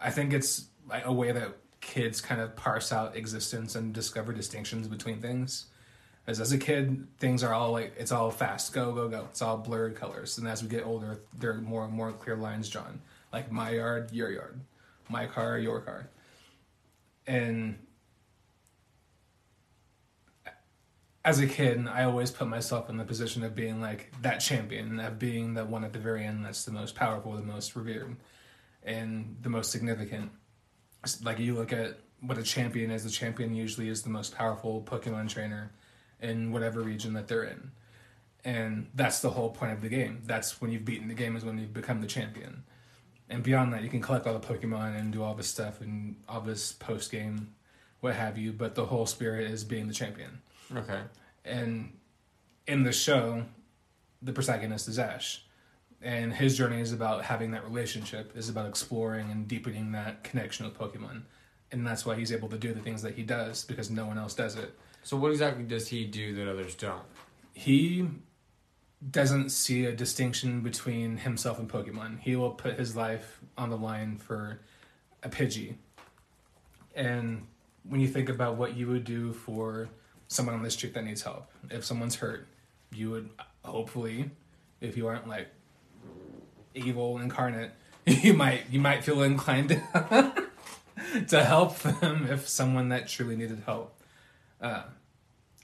I 0.00 0.10
think 0.10 0.32
it's 0.32 0.68
like 0.88 1.04
a 1.04 1.12
way 1.12 1.32
that 1.32 1.56
kids 1.82 2.22
kind 2.22 2.40
of 2.40 2.56
parse 2.56 2.92
out 2.92 3.14
existence 3.14 3.74
and 3.74 3.92
discover 3.92 4.32
distinctions 4.32 4.88
between 4.88 5.20
things. 5.20 5.66
As 6.26 6.40
as 6.40 6.50
a 6.50 6.58
kid, 6.58 7.06
things 7.18 7.44
are 7.44 7.52
all 7.52 7.72
like 7.72 7.94
it's 7.98 8.10
all 8.10 8.30
fast, 8.30 8.72
go 8.72 8.92
go 8.92 9.08
go. 9.08 9.26
It's 9.30 9.42
all 9.42 9.58
blurred 9.58 9.94
colors, 9.94 10.38
and 10.38 10.48
as 10.48 10.62
we 10.62 10.68
get 10.68 10.84
older, 10.84 11.20
there 11.38 11.52
are 11.52 11.54
more 11.54 11.84
and 11.84 11.92
more 11.92 12.10
clear 12.12 12.34
lines 12.34 12.68
drawn. 12.68 13.00
Like 13.32 13.52
my 13.52 13.70
yard, 13.70 14.10
your 14.12 14.30
yard, 14.30 14.60
my 15.08 15.26
car, 15.26 15.58
your 15.58 15.80
car, 15.80 16.08
and 17.26 17.78
as 21.26 21.40
a 21.40 21.46
kid, 21.48 21.88
I 21.88 22.04
always 22.04 22.30
put 22.30 22.46
myself 22.46 22.88
in 22.88 22.98
the 22.98 23.04
position 23.04 23.42
of 23.42 23.56
being 23.56 23.80
like 23.80 24.12
that 24.22 24.38
champion, 24.38 25.00
of 25.00 25.18
being 25.18 25.54
the 25.54 25.64
one 25.64 25.82
at 25.82 25.92
the 25.92 25.98
very 25.98 26.24
end 26.24 26.44
that's 26.44 26.64
the 26.64 26.70
most 26.70 26.94
powerful, 26.94 27.32
the 27.32 27.42
most 27.42 27.74
revered, 27.74 28.16
and 28.84 29.36
the 29.42 29.48
most 29.48 29.72
significant. 29.72 30.30
Like 31.24 31.40
you 31.40 31.56
look 31.56 31.72
at 31.72 31.98
what 32.20 32.38
a 32.38 32.44
champion 32.44 32.92
is, 32.92 33.02
the 33.02 33.10
champion 33.10 33.56
usually 33.56 33.88
is 33.88 34.02
the 34.02 34.08
most 34.08 34.36
powerful 34.36 34.82
Pokemon 34.82 35.28
trainer 35.28 35.72
in 36.20 36.52
whatever 36.52 36.80
region 36.80 37.14
that 37.14 37.26
they're 37.26 37.42
in. 37.42 37.72
And 38.44 38.86
that's 38.94 39.18
the 39.18 39.30
whole 39.30 39.50
point 39.50 39.72
of 39.72 39.80
the 39.80 39.88
game. 39.88 40.22
That's 40.26 40.60
when 40.60 40.70
you've 40.70 40.84
beaten 40.84 41.08
the 41.08 41.14
game 41.14 41.34
is 41.34 41.44
when 41.44 41.58
you 41.58 41.66
become 41.66 42.00
the 42.00 42.06
champion. 42.06 42.62
And 43.28 43.42
beyond 43.42 43.72
that, 43.72 43.82
you 43.82 43.88
can 43.88 44.00
collect 44.00 44.28
all 44.28 44.38
the 44.38 44.46
Pokemon 44.46 44.96
and 44.96 45.12
do 45.12 45.24
all 45.24 45.34
this 45.34 45.48
stuff 45.48 45.80
and 45.80 46.14
all 46.28 46.40
this 46.40 46.70
post 46.70 47.10
game, 47.10 47.48
what 47.98 48.14
have 48.14 48.38
you. 48.38 48.52
But 48.52 48.76
the 48.76 48.86
whole 48.86 49.06
spirit 49.06 49.50
is 49.50 49.64
being 49.64 49.88
the 49.88 49.92
champion. 49.94 50.42
Okay. 50.74 51.00
And 51.44 51.92
in 52.66 52.82
the 52.82 52.92
show, 52.92 53.44
the 54.22 54.32
protagonist 54.32 54.88
is 54.88 54.98
Ash. 54.98 55.42
And 56.02 56.32
his 56.32 56.56
journey 56.56 56.80
is 56.80 56.92
about 56.92 57.24
having 57.24 57.52
that 57.52 57.64
relationship, 57.64 58.36
is 58.36 58.48
about 58.48 58.66
exploring 58.66 59.30
and 59.30 59.48
deepening 59.48 59.92
that 59.92 60.24
connection 60.24 60.66
with 60.66 60.78
Pokemon. 60.78 61.22
And 61.72 61.86
that's 61.86 62.04
why 62.04 62.16
he's 62.16 62.32
able 62.32 62.48
to 62.48 62.58
do 62.58 62.72
the 62.72 62.80
things 62.80 63.02
that 63.02 63.14
he 63.14 63.22
does 63.22 63.64
because 63.64 63.90
no 63.90 64.06
one 64.06 64.18
else 64.18 64.34
does 64.34 64.56
it. 64.56 64.78
So 65.02 65.16
what 65.16 65.32
exactly 65.32 65.64
does 65.64 65.88
he 65.88 66.04
do 66.04 66.34
that 66.34 66.48
others 66.48 66.74
don't? 66.74 67.02
He 67.54 68.08
doesn't 69.10 69.50
see 69.50 69.86
a 69.86 69.92
distinction 69.92 70.60
between 70.60 71.18
himself 71.18 71.58
and 71.58 71.68
Pokemon. 71.68 72.20
He 72.20 72.36
will 72.36 72.50
put 72.50 72.78
his 72.78 72.96
life 72.96 73.40
on 73.56 73.70
the 73.70 73.76
line 73.76 74.16
for 74.16 74.60
a 75.22 75.28
Pidgey. 75.28 75.76
And 76.94 77.46
when 77.84 78.00
you 78.00 78.08
think 78.08 78.28
about 78.28 78.56
what 78.56 78.76
you 78.76 78.88
would 78.88 79.04
do 79.04 79.32
for 79.32 79.88
someone 80.28 80.54
on 80.54 80.62
the 80.62 80.70
street 80.70 80.94
that 80.94 81.04
needs 81.04 81.22
help, 81.22 81.50
if 81.70 81.84
someone's 81.84 82.16
hurt, 82.16 82.46
you 82.92 83.10
would 83.10 83.30
hopefully, 83.64 84.30
if 84.80 84.96
you 84.96 85.06
aren't 85.06 85.28
like 85.28 85.48
evil 86.74 87.18
incarnate, 87.18 87.72
you 88.06 88.34
might 88.34 88.62
you 88.70 88.80
might 88.80 89.04
feel 89.04 89.22
inclined 89.22 89.68
to, 89.70 90.46
to 91.28 91.44
help 91.44 91.78
them 91.78 92.28
if 92.30 92.48
someone 92.48 92.88
that 92.90 93.08
truly 93.08 93.36
needed 93.36 93.62
help. 93.64 94.00
Uh, 94.60 94.84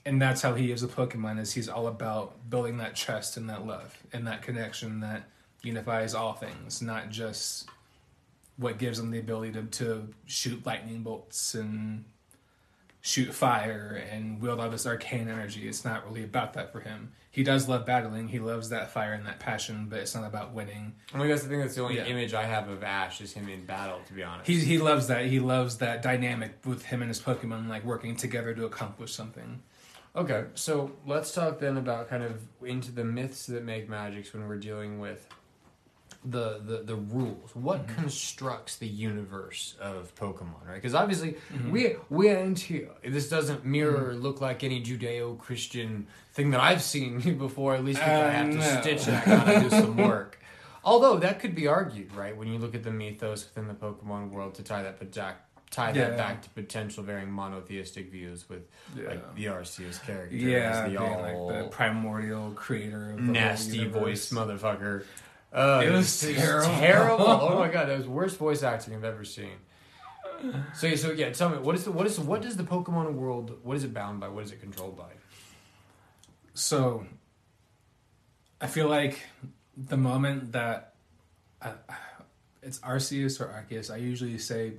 and 0.04 0.20
that's 0.20 0.42
how 0.42 0.54
he 0.54 0.72
is 0.72 0.82
a 0.82 0.88
Pokemon. 0.88 1.38
Is 1.38 1.52
he's 1.52 1.68
all 1.68 1.86
about 1.86 2.50
building 2.50 2.78
that 2.78 2.96
trust 2.96 3.36
and 3.36 3.48
that 3.48 3.66
love 3.66 3.96
and 4.12 4.26
that 4.26 4.42
connection 4.42 5.00
that 5.00 5.24
unifies 5.62 6.14
all 6.14 6.32
things, 6.32 6.82
not 6.82 7.10
just 7.10 7.68
what 8.56 8.78
gives 8.78 8.98
him 8.98 9.10
the 9.10 9.18
ability 9.18 9.52
to, 9.52 9.62
to 9.62 10.08
shoot 10.26 10.64
lightning 10.66 11.02
bolts 11.02 11.54
and 11.54 12.04
shoot 13.04 13.34
fire 13.34 14.02
and 14.12 14.40
wield 14.40 14.60
all 14.60 14.70
this 14.70 14.86
arcane 14.86 15.28
energy. 15.28 15.68
It's 15.68 15.84
not 15.84 16.06
really 16.08 16.22
about 16.22 16.52
that 16.54 16.70
for 16.72 16.80
him. 16.80 17.12
He 17.32 17.42
does 17.42 17.68
love 17.68 17.84
battling. 17.84 18.28
He 18.28 18.38
loves 18.38 18.68
that 18.68 18.92
fire 18.92 19.12
and 19.12 19.26
that 19.26 19.40
passion, 19.40 19.86
but 19.90 19.98
it's 19.98 20.14
not 20.14 20.24
about 20.24 20.52
winning. 20.54 20.94
I 21.12 21.18
mean, 21.18 21.28
that's 21.28 21.42
the 21.42 21.48
thing. 21.48 21.58
That's 21.58 21.74
the 21.74 21.82
only 21.82 21.96
Yeah. 21.96 22.04
image 22.04 22.32
I 22.32 22.44
have 22.44 22.68
of 22.68 22.84
Ash 22.84 23.20
is 23.20 23.32
him 23.32 23.48
in 23.48 23.64
battle. 23.66 24.00
To 24.06 24.12
be 24.12 24.22
honest, 24.22 24.46
He 24.46 24.60
he 24.60 24.78
loves 24.78 25.08
that. 25.08 25.26
He 25.26 25.40
loves 25.40 25.78
that 25.78 26.00
dynamic 26.00 26.52
with 26.64 26.84
him 26.84 27.02
and 27.02 27.08
his 27.10 27.20
Pokemon 27.20 27.68
like 27.68 27.84
working 27.84 28.14
together 28.16 28.54
to 28.54 28.64
accomplish 28.66 29.12
something. 29.12 29.62
Okay, 30.14 30.44
so 30.54 30.92
let's 31.06 31.32
talk 31.32 31.58
then 31.58 31.78
about 31.78 32.08
kind 32.08 32.22
of 32.22 32.40
into 32.62 32.92
the 32.92 33.02
myths 33.04 33.46
that 33.46 33.64
make 33.64 33.88
magics 33.88 34.32
when 34.32 34.46
we're 34.46 34.58
dealing 34.58 35.00
with 35.00 35.26
the 36.24 36.60
the, 36.64 36.82
the 36.84 36.96
rules. 36.96 37.54
What 37.54 37.86
mm-hmm. 37.86 38.02
constructs 38.02 38.76
the 38.76 38.86
universe 38.86 39.74
of 39.80 40.14
Pokemon, 40.14 40.66
right? 40.66 40.74
Because 40.74 40.94
obviously 40.94 41.32
mm-hmm. 41.52 41.70
we 41.70 41.96
we 42.10 42.28
ain't 42.28 42.58
here. 42.58 42.90
This 43.04 43.28
doesn't 43.28 43.64
mirror 43.64 44.12
mm-hmm. 44.12 44.22
look 44.22 44.40
like 44.40 44.62
any 44.62 44.82
Judeo-Christian 44.82 46.06
thing 46.32 46.50
that 46.50 46.60
I've 46.60 46.82
seen 46.82 47.38
before. 47.38 47.74
At 47.74 47.84
least 47.84 48.00
if 48.00 48.06
I 48.08 48.12
Uh, 48.12 48.30
have 48.30 48.50
to 48.52 48.58
uh, 48.58 48.74
no. 48.74 48.80
stitch 48.80 49.08
it, 49.08 49.14
I 49.14 49.24
gotta 49.24 49.60
do 49.60 49.70
some 49.70 49.96
work. 50.08 50.38
Although 50.84 51.18
that 51.18 51.38
could 51.38 51.54
be 51.54 51.66
argued, 51.66 52.12
right? 52.14 52.36
When 52.36 52.48
you 52.48 52.58
look 52.58 52.74
at 52.74 52.82
the 52.82 52.90
mythos 52.90 53.44
within 53.44 53.68
the 53.68 53.74
Pokemon 53.74 54.30
world 54.30 54.54
to 54.56 54.62
tie 54.62 54.82
that 54.82 54.98
back 55.14 55.48
tie 55.72 55.90
that 55.90 56.10
Yeah. 56.10 56.16
back 56.16 56.42
to 56.42 56.50
potential 56.50 57.02
varying 57.02 57.32
monotheistic 57.32 58.10
views 58.10 58.48
with 58.48 58.68
like 58.94 59.34
the 59.34 59.46
Arceus 59.46 60.04
character, 60.04 60.36
yeah, 60.36 60.86
the 60.86 60.98
all 60.98 61.48
like 61.48 61.62
the 61.64 61.68
primordial 61.70 62.52
creator 62.52 63.12
of 63.12 63.16
the 63.16 63.32
nasty 63.32 63.88
voice 63.88 64.30
motherfucker. 64.30 65.04
Uh, 65.52 65.82
It 65.84 65.90
was 65.92 66.22
it's 66.22 66.40
terrible. 66.40 66.68
terrible. 66.78 67.26
Oh 67.28 67.58
my 67.58 67.68
god, 67.72 67.88
that 67.88 67.96
was 67.96 68.04
the 68.06 68.10
worst 68.10 68.38
voice 68.38 68.62
acting 68.62 68.94
I've 68.94 69.04
ever 69.04 69.24
seen. 69.24 69.52
So 70.74 70.86
yeah, 70.88 70.96
so 70.96 71.10
yeah, 71.12 71.30
tell 71.30 71.50
me 71.50 71.58
what 71.58 71.74
is 71.76 71.84
the 71.84 71.92
what 71.92 72.06
is 72.06 72.18
what 72.18 72.44
is 72.44 72.56
the 72.56 72.64
Pokemon 72.64 73.12
world? 73.14 73.58
What 73.62 73.76
is 73.76 73.84
it 73.84 73.92
bound 73.94 74.18
by? 74.20 74.28
What 74.28 74.44
is 74.44 74.50
it 74.52 74.60
controlled 74.60 74.96
by? 74.96 75.12
So, 76.54 77.06
I 78.60 78.66
feel 78.66 78.88
like 78.88 79.20
the 79.76 79.96
moment 79.96 80.52
that 80.52 80.94
I, 81.62 81.72
it's 82.62 82.78
Arceus 82.80 83.40
or 83.40 83.46
Arceus, 83.46 83.90
I 83.92 83.96
usually 83.96 84.36
say 84.38 84.72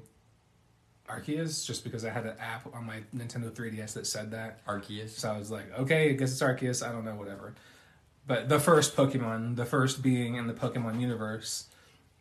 Arceus 1.09 1.65
just 1.65 1.83
because 1.83 2.05
I 2.05 2.09
had 2.09 2.25
an 2.25 2.35
app 2.39 2.67
on 2.75 2.85
my 2.85 3.01
Nintendo 3.15 3.49
3DS 3.49 3.93
that 3.93 4.05
said 4.05 4.31
that. 4.31 4.65
Arceus. 4.65 5.09
So 5.11 5.31
I 5.31 5.37
was 5.37 5.49
like, 5.49 5.65
okay, 5.79 6.09
I 6.09 6.13
guess 6.13 6.31
it's 6.31 6.41
Arceus. 6.41 6.85
I 6.87 6.91
don't 6.91 7.05
know, 7.05 7.15
whatever. 7.15 7.53
But 8.25 8.49
the 8.49 8.59
first 8.59 8.95
Pokemon, 8.95 9.55
the 9.55 9.65
first 9.65 10.01
being 10.01 10.35
in 10.35 10.47
the 10.47 10.53
Pokemon 10.53 11.01
universe, 11.01 11.67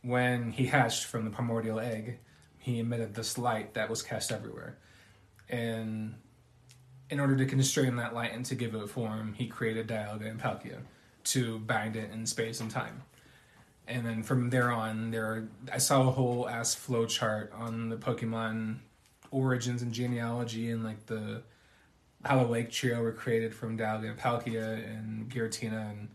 when 0.02 0.50
he 0.50 0.66
hatched 0.66 1.04
from 1.04 1.24
the 1.24 1.30
primordial 1.30 1.78
egg, 1.78 2.18
he 2.58 2.78
emitted 2.80 3.14
this 3.14 3.38
light 3.38 3.74
that 3.74 3.88
was 3.88 4.02
cast 4.02 4.32
everywhere. 4.32 4.78
And 5.48 6.14
in 7.10 7.20
order 7.20 7.36
to 7.36 7.46
constrain 7.46 7.96
that 7.96 8.14
light 8.14 8.32
and 8.32 8.44
to 8.46 8.54
give 8.54 8.74
it 8.74 8.88
form, 8.88 9.34
he 9.34 9.46
created 9.46 9.86
Dialga 9.86 10.28
and 10.28 10.40
Palkia 10.40 10.78
to 11.24 11.58
bind 11.60 11.94
it 11.94 12.10
in 12.10 12.26
space 12.26 12.60
and 12.60 12.70
time. 12.70 13.02
And 13.86 14.06
then 14.06 14.22
from 14.22 14.50
there 14.50 14.72
on, 14.72 15.10
there 15.10 15.48
I 15.72 15.78
saw 15.78 16.08
a 16.08 16.10
whole 16.10 16.48
ass 16.48 16.74
flow 16.74 17.06
chart 17.06 17.52
on 17.54 17.88
the 17.88 17.96
Pokemon 17.96 18.78
origins 19.30 19.82
and 19.82 19.92
genealogy 19.92 20.70
and 20.70 20.84
like 20.84 21.06
the 21.06 21.42
how 22.24 22.42
the 22.42 22.48
Lake 22.48 22.70
Trio 22.70 23.02
were 23.02 23.12
created 23.12 23.54
from 23.54 23.70
and 23.80 24.18
Palkia 24.18 24.84
and 24.86 25.28
Giratina 25.28 25.90
and 25.90 26.08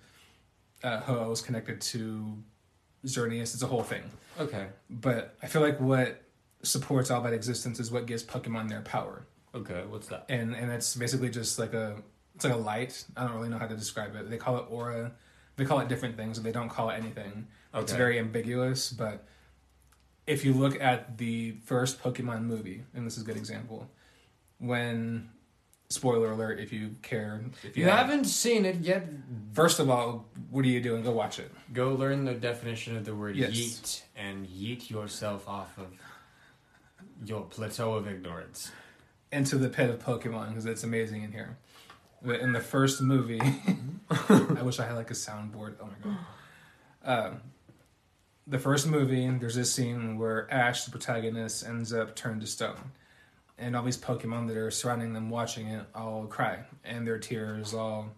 uh, 0.83 0.99
Ho-Oh 1.01 1.29
was 1.29 1.41
connected 1.41 1.81
to 1.81 2.37
Xerneas. 3.05 3.53
It's 3.53 3.63
a 3.63 3.67
whole 3.67 3.83
thing. 3.83 4.03
Okay. 4.39 4.67
But 4.89 5.35
I 5.41 5.47
feel 5.47 5.61
like 5.61 5.79
what 5.79 6.21
supports 6.63 7.11
all 7.11 7.21
that 7.21 7.33
existence 7.33 7.79
is 7.79 7.91
what 7.91 8.05
gives 8.05 8.23
Pokemon 8.23 8.69
their 8.69 8.81
power. 8.81 9.25
Okay. 9.53 9.83
What's 9.87 10.07
that? 10.07 10.25
And 10.29 10.55
and 10.55 10.71
it's 10.71 10.95
basically 10.95 11.29
just 11.29 11.59
like 11.59 11.73
a 11.73 11.95
it's 12.35 12.45
like 12.45 12.53
a 12.53 12.57
light. 12.57 13.03
I 13.15 13.23
don't 13.23 13.35
really 13.35 13.49
know 13.49 13.57
how 13.57 13.67
to 13.67 13.75
describe 13.75 14.15
it. 14.15 14.29
They 14.29 14.37
call 14.37 14.57
it 14.57 14.65
aura. 14.69 15.13
They 15.55 15.65
call 15.65 15.79
it 15.79 15.87
different 15.87 16.15
things, 16.15 16.37
but 16.37 16.45
they 16.45 16.51
don't 16.51 16.69
call 16.69 16.89
it 16.91 16.95
anything. 16.95 17.47
It's 17.73 17.91
very 17.91 18.17
ambiguous, 18.17 18.91
but 18.91 19.27
if 20.25 20.43
you 20.43 20.53
look 20.53 20.79
at 20.81 21.17
the 21.17 21.51
first 21.63 22.01
Pokemon 22.01 22.43
movie, 22.43 22.83
and 22.93 23.05
this 23.05 23.17
is 23.17 23.23
a 23.23 23.25
good 23.25 23.37
example, 23.37 23.89
when 24.59 25.29
spoiler 25.89 26.31
alert 26.31 26.59
if 26.59 26.73
you 26.73 26.95
care 27.01 27.41
if 27.63 27.77
You 27.77 27.85
haven't 27.85 28.25
seen 28.25 28.65
it 28.65 28.77
yet. 28.77 29.07
First 29.53 29.79
of 29.79 29.89
all, 29.89 30.25
what 30.49 30.65
are 30.65 30.67
you 30.67 30.81
doing? 30.81 31.03
Go 31.03 31.11
watch 31.11 31.39
it. 31.39 31.51
Go 31.73 31.93
learn 31.93 32.25
the 32.25 32.33
definition 32.33 32.97
of 32.97 33.05
the 33.05 33.15
word 33.15 33.35
Yes. 33.35 33.51
yeet 33.51 34.01
and 34.15 34.47
yeet 34.47 34.89
yourself 34.89 35.47
off 35.47 35.77
of 35.77 35.87
your 37.25 37.41
plateau 37.41 37.93
of 37.93 38.07
ignorance. 38.07 38.71
Into 39.31 39.57
the 39.57 39.69
pit 39.69 39.89
of 39.89 39.99
Pokemon 39.99 40.49
because 40.49 40.65
it's 40.65 40.83
amazing 40.83 41.23
in 41.23 41.31
here. 41.31 41.57
But 42.21 42.39
In 42.41 42.51
the 42.51 42.59
first 42.61 43.01
movie, 43.01 43.41
I 44.09 44.61
wish 44.63 44.79
I 44.79 44.85
had 44.87 44.95
like 44.95 45.11
a 45.11 45.15
soundboard. 45.15 45.75
Oh 45.81 45.85
my 45.87 46.11
god. 46.11 47.27
Um, 47.27 47.41
the 48.45 48.59
first 48.59 48.87
movie, 48.87 49.29
there's 49.39 49.55
this 49.55 49.73
scene 49.73 50.17
where 50.17 50.51
Ash, 50.51 50.83
the 50.85 50.91
protagonist, 50.91 51.65
ends 51.65 51.93
up 51.93 52.15
turned 52.15 52.41
to 52.41 52.47
stone. 52.47 52.91
And 53.57 53.75
all 53.75 53.83
these 53.83 53.97
Pokemon 53.97 54.47
that 54.47 54.57
are 54.57 54.69
surrounding 54.69 55.13
them 55.13 55.29
watching 55.29 55.67
it 55.67 55.85
all 55.95 56.25
cry. 56.25 56.59
And 56.83 57.07
their 57.07 57.17
tears 57.17 57.73
all 57.73 58.09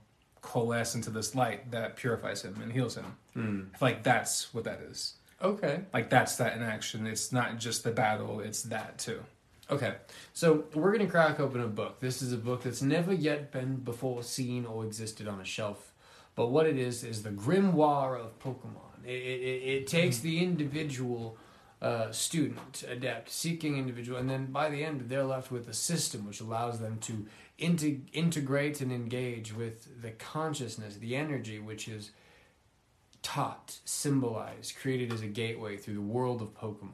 coalesce 0.41 0.95
into 0.95 1.09
this 1.09 1.35
light 1.35 1.71
that 1.71 1.95
purifies 1.95 2.41
him 2.41 2.59
and 2.61 2.71
heals 2.71 2.95
him. 2.95 3.15
Hmm. 3.33 3.59
Feel 3.61 3.69
like 3.81 4.03
that's 4.03 4.53
what 4.53 4.65
that 4.65 4.81
is. 4.81 5.13
Okay. 5.41 5.81
Like 5.93 6.09
that's 6.09 6.35
that 6.37 6.55
in 6.55 6.63
action. 6.63 7.07
It's 7.07 7.31
not 7.31 7.57
just 7.57 7.83
the 7.83 7.91
battle, 7.91 8.41
it's 8.41 8.63
that 8.63 8.97
too. 8.97 9.23
Okay, 9.71 9.93
so 10.33 10.63
we're 10.73 10.91
gonna 10.91 11.05
crack 11.05 11.39
open 11.39 11.61
a 11.61 11.67
book. 11.67 11.99
This 11.99 12.23
is 12.23 12.33
a 12.33 12.37
book 12.37 12.63
that's 12.63 12.81
never 12.81 13.13
yet 13.13 13.51
been 13.51 13.75
before 13.75 14.23
seen 14.23 14.65
or 14.65 14.83
existed 14.83 15.27
on 15.27 15.39
a 15.39 15.45
shelf, 15.45 15.93
but 16.35 16.47
what 16.47 16.65
it 16.65 16.75
is 16.75 17.03
is 17.03 17.21
the 17.21 17.29
grimoire 17.29 18.19
of 18.19 18.39
Pokemon. 18.39 19.05
It, 19.05 19.11
it, 19.11 19.41
it, 19.41 19.63
it 19.67 19.87
takes 19.87 20.19
the 20.19 20.39
individual 20.39 21.37
uh, 21.81 22.11
student, 22.11 22.83
adept, 22.89 23.29
seeking 23.29 23.77
individual, 23.77 24.19
and 24.19 24.29
then 24.29 24.47
by 24.47 24.69
the 24.69 24.83
end 24.83 25.01
they're 25.07 25.23
left 25.23 25.51
with 25.51 25.67
a 25.69 25.73
system 25.73 26.27
which 26.27 26.41
allows 26.41 26.79
them 26.79 26.97
to 26.99 27.25
inte- 27.57 28.01
integrate 28.11 28.81
and 28.81 28.91
engage 28.91 29.55
with 29.55 30.01
the 30.01 30.11
consciousness, 30.11 30.95
the 30.95 31.15
energy, 31.15 31.59
which 31.59 31.87
is 31.87 32.11
taught, 33.21 33.77
symbolized, 33.85 34.75
created 34.81 35.13
as 35.13 35.21
a 35.21 35.27
gateway 35.27 35.77
through 35.77 35.93
the 35.93 36.01
world 36.01 36.41
of 36.41 36.53
Pokemon. 36.53 36.93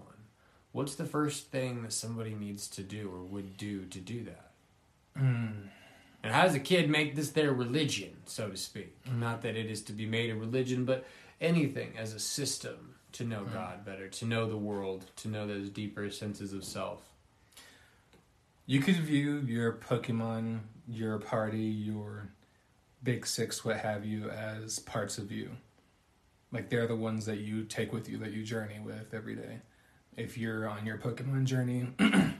What's 0.72 0.96
the 0.96 1.06
first 1.06 1.52
thing 1.52 1.84
that 1.84 1.94
somebody 1.94 2.36
needs 2.36 2.68
to 2.70 2.84
do 2.84 3.10
or 3.12 3.24
would 3.24 3.58
do 3.58 3.86
to 3.86 4.00
do 4.00 4.24
that? 4.26 4.52
And 6.22 6.34
how 6.34 6.44
does 6.44 6.56
a 6.56 6.60
kid 6.60 6.90
make 6.90 7.16
this 7.16 7.30
their 7.30 7.54
religion, 7.54 8.18
so 8.26 8.50
to 8.50 8.58
speak? 8.58 8.98
Not 9.12 9.42
that 9.44 9.56
it 9.56 9.68
is 9.68 9.82
to 9.84 9.94
be 9.94 10.06
made 10.06 10.32
a 10.32 10.36
religion, 10.36 10.84
but 10.84 11.06
anything 11.40 11.94
as 11.98 12.14
a 12.14 12.20
system 12.20 12.95
to 13.16 13.24
know 13.24 13.42
mm-hmm. 13.42 13.54
God 13.54 13.86
better, 13.86 14.08
to 14.10 14.26
know 14.26 14.46
the 14.46 14.58
world, 14.58 15.06
to 15.18 15.30
know 15.30 15.48
those 15.48 15.70
deeper 15.70 16.10
senses 16.10 16.54
of 16.54 16.64
self. 16.64 17.00
You 18.66 18.82
could 18.82 18.96
view 18.96 19.40
your 19.46 19.74
Pokemon, 19.74 20.60
your 20.88 21.20
party, 21.20 21.60
your 21.60 22.30
big 23.04 23.26
six, 23.26 23.64
what 23.64 23.78
have 23.78 24.06
you, 24.06 24.30
as 24.30 24.80
parts 24.80 25.18
of 25.18 25.32
you. 25.32 25.52
Like 26.52 26.70
they're 26.70 26.88
the 26.88 26.96
ones 26.96 27.26
that 27.26 27.40
you 27.40 27.64
take 27.64 27.94
with 27.94 28.10
you, 28.10 28.18
that 28.18 28.34
you 28.34 28.44
journey 28.44 28.80
with 28.84 29.14
every 29.14 29.36
day. 29.36 29.60
If 30.18 30.38
you're 30.38 30.68
on 30.68 30.86
your 30.86 30.98
Pokemon 30.98 31.46
journey, 31.46 31.88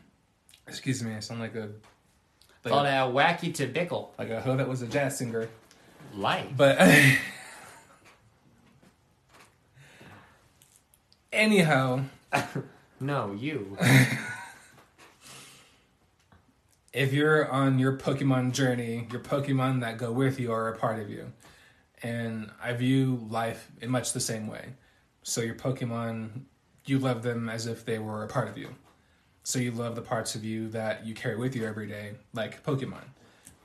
excuse 0.68 1.02
me, 1.04 1.14
I 1.14 1.20
sound 1.20 1.40
like 1.40 1.56
a 1.56 1.70
like, 2.64 2.74
Called 2.74 2.88
a 2.88 2.90
wacky 2.90 3.54
to 3.56 3.68
bickle. 3.68 4.10
like 4.18 4.30
a 4.30 4.42
hoe 4.42 4.58
that 4.58 4.68
was 4.68 4.82
a 4.82 4.88
jazz 4.88 5.20
singer. 5.20 5.48
Light. 6.16 6.58
But 6.58 6.80
anyhow, 11.36 12.06
No, 13.00 13.34
you. 13.34 13.78
if 16.94 17.12
you're 17.14 17.50
on 17.52 17.78
your 17.78 17.98
Pokemon 17.98 18.54
journey, 18.54 19.08
your 19.12 19.22
Pokemon 19.22 19.82
that 19.82 19.98
go 19.98 20.12
with 20.12 20.40
you 20.40 20.52
are 20.52 20.70
a 20.70 20.78
part 20.78 21.00
of 21.00 21.10
you. 21.10 21.34
And 22.02 22.52
I 22.62 22.74
view 22.74 23.26
life 23.30 23.70
in 23.82 23.90
much 23.90 24.14
the 24.14 24.20
same 24.20 24.48
way. 24.48 24.74
So 25.24 25.42
your 25.42 25.56
Pokemon, 25.56 26.44
you 26.86 27.00
love 27.00 27.24
them 27.24 27.50
as 27.50 27.68
if 27.68 27.84
they 27.84 28.00
were 28.00 28.24
a 28.24 28.28
part 28.28 28.48
of 28.48 28.58
you. 28.58 28.70
So 29.44 29.60
you 29.60 29.72
love 29.72 29.96
the 29.96 30.02
parts 30.02 30.36
of 30.36 30.44
you 30.44 30.70
that 30.70 31.06
you 31.06 31.14
carry 31.14 31.36
with 31.36 31.56
you 31.56 31.66
every 31.66 31.88
day, 31.88 32.14
like 32.34 32.64
Pokemon. 32.64 33.04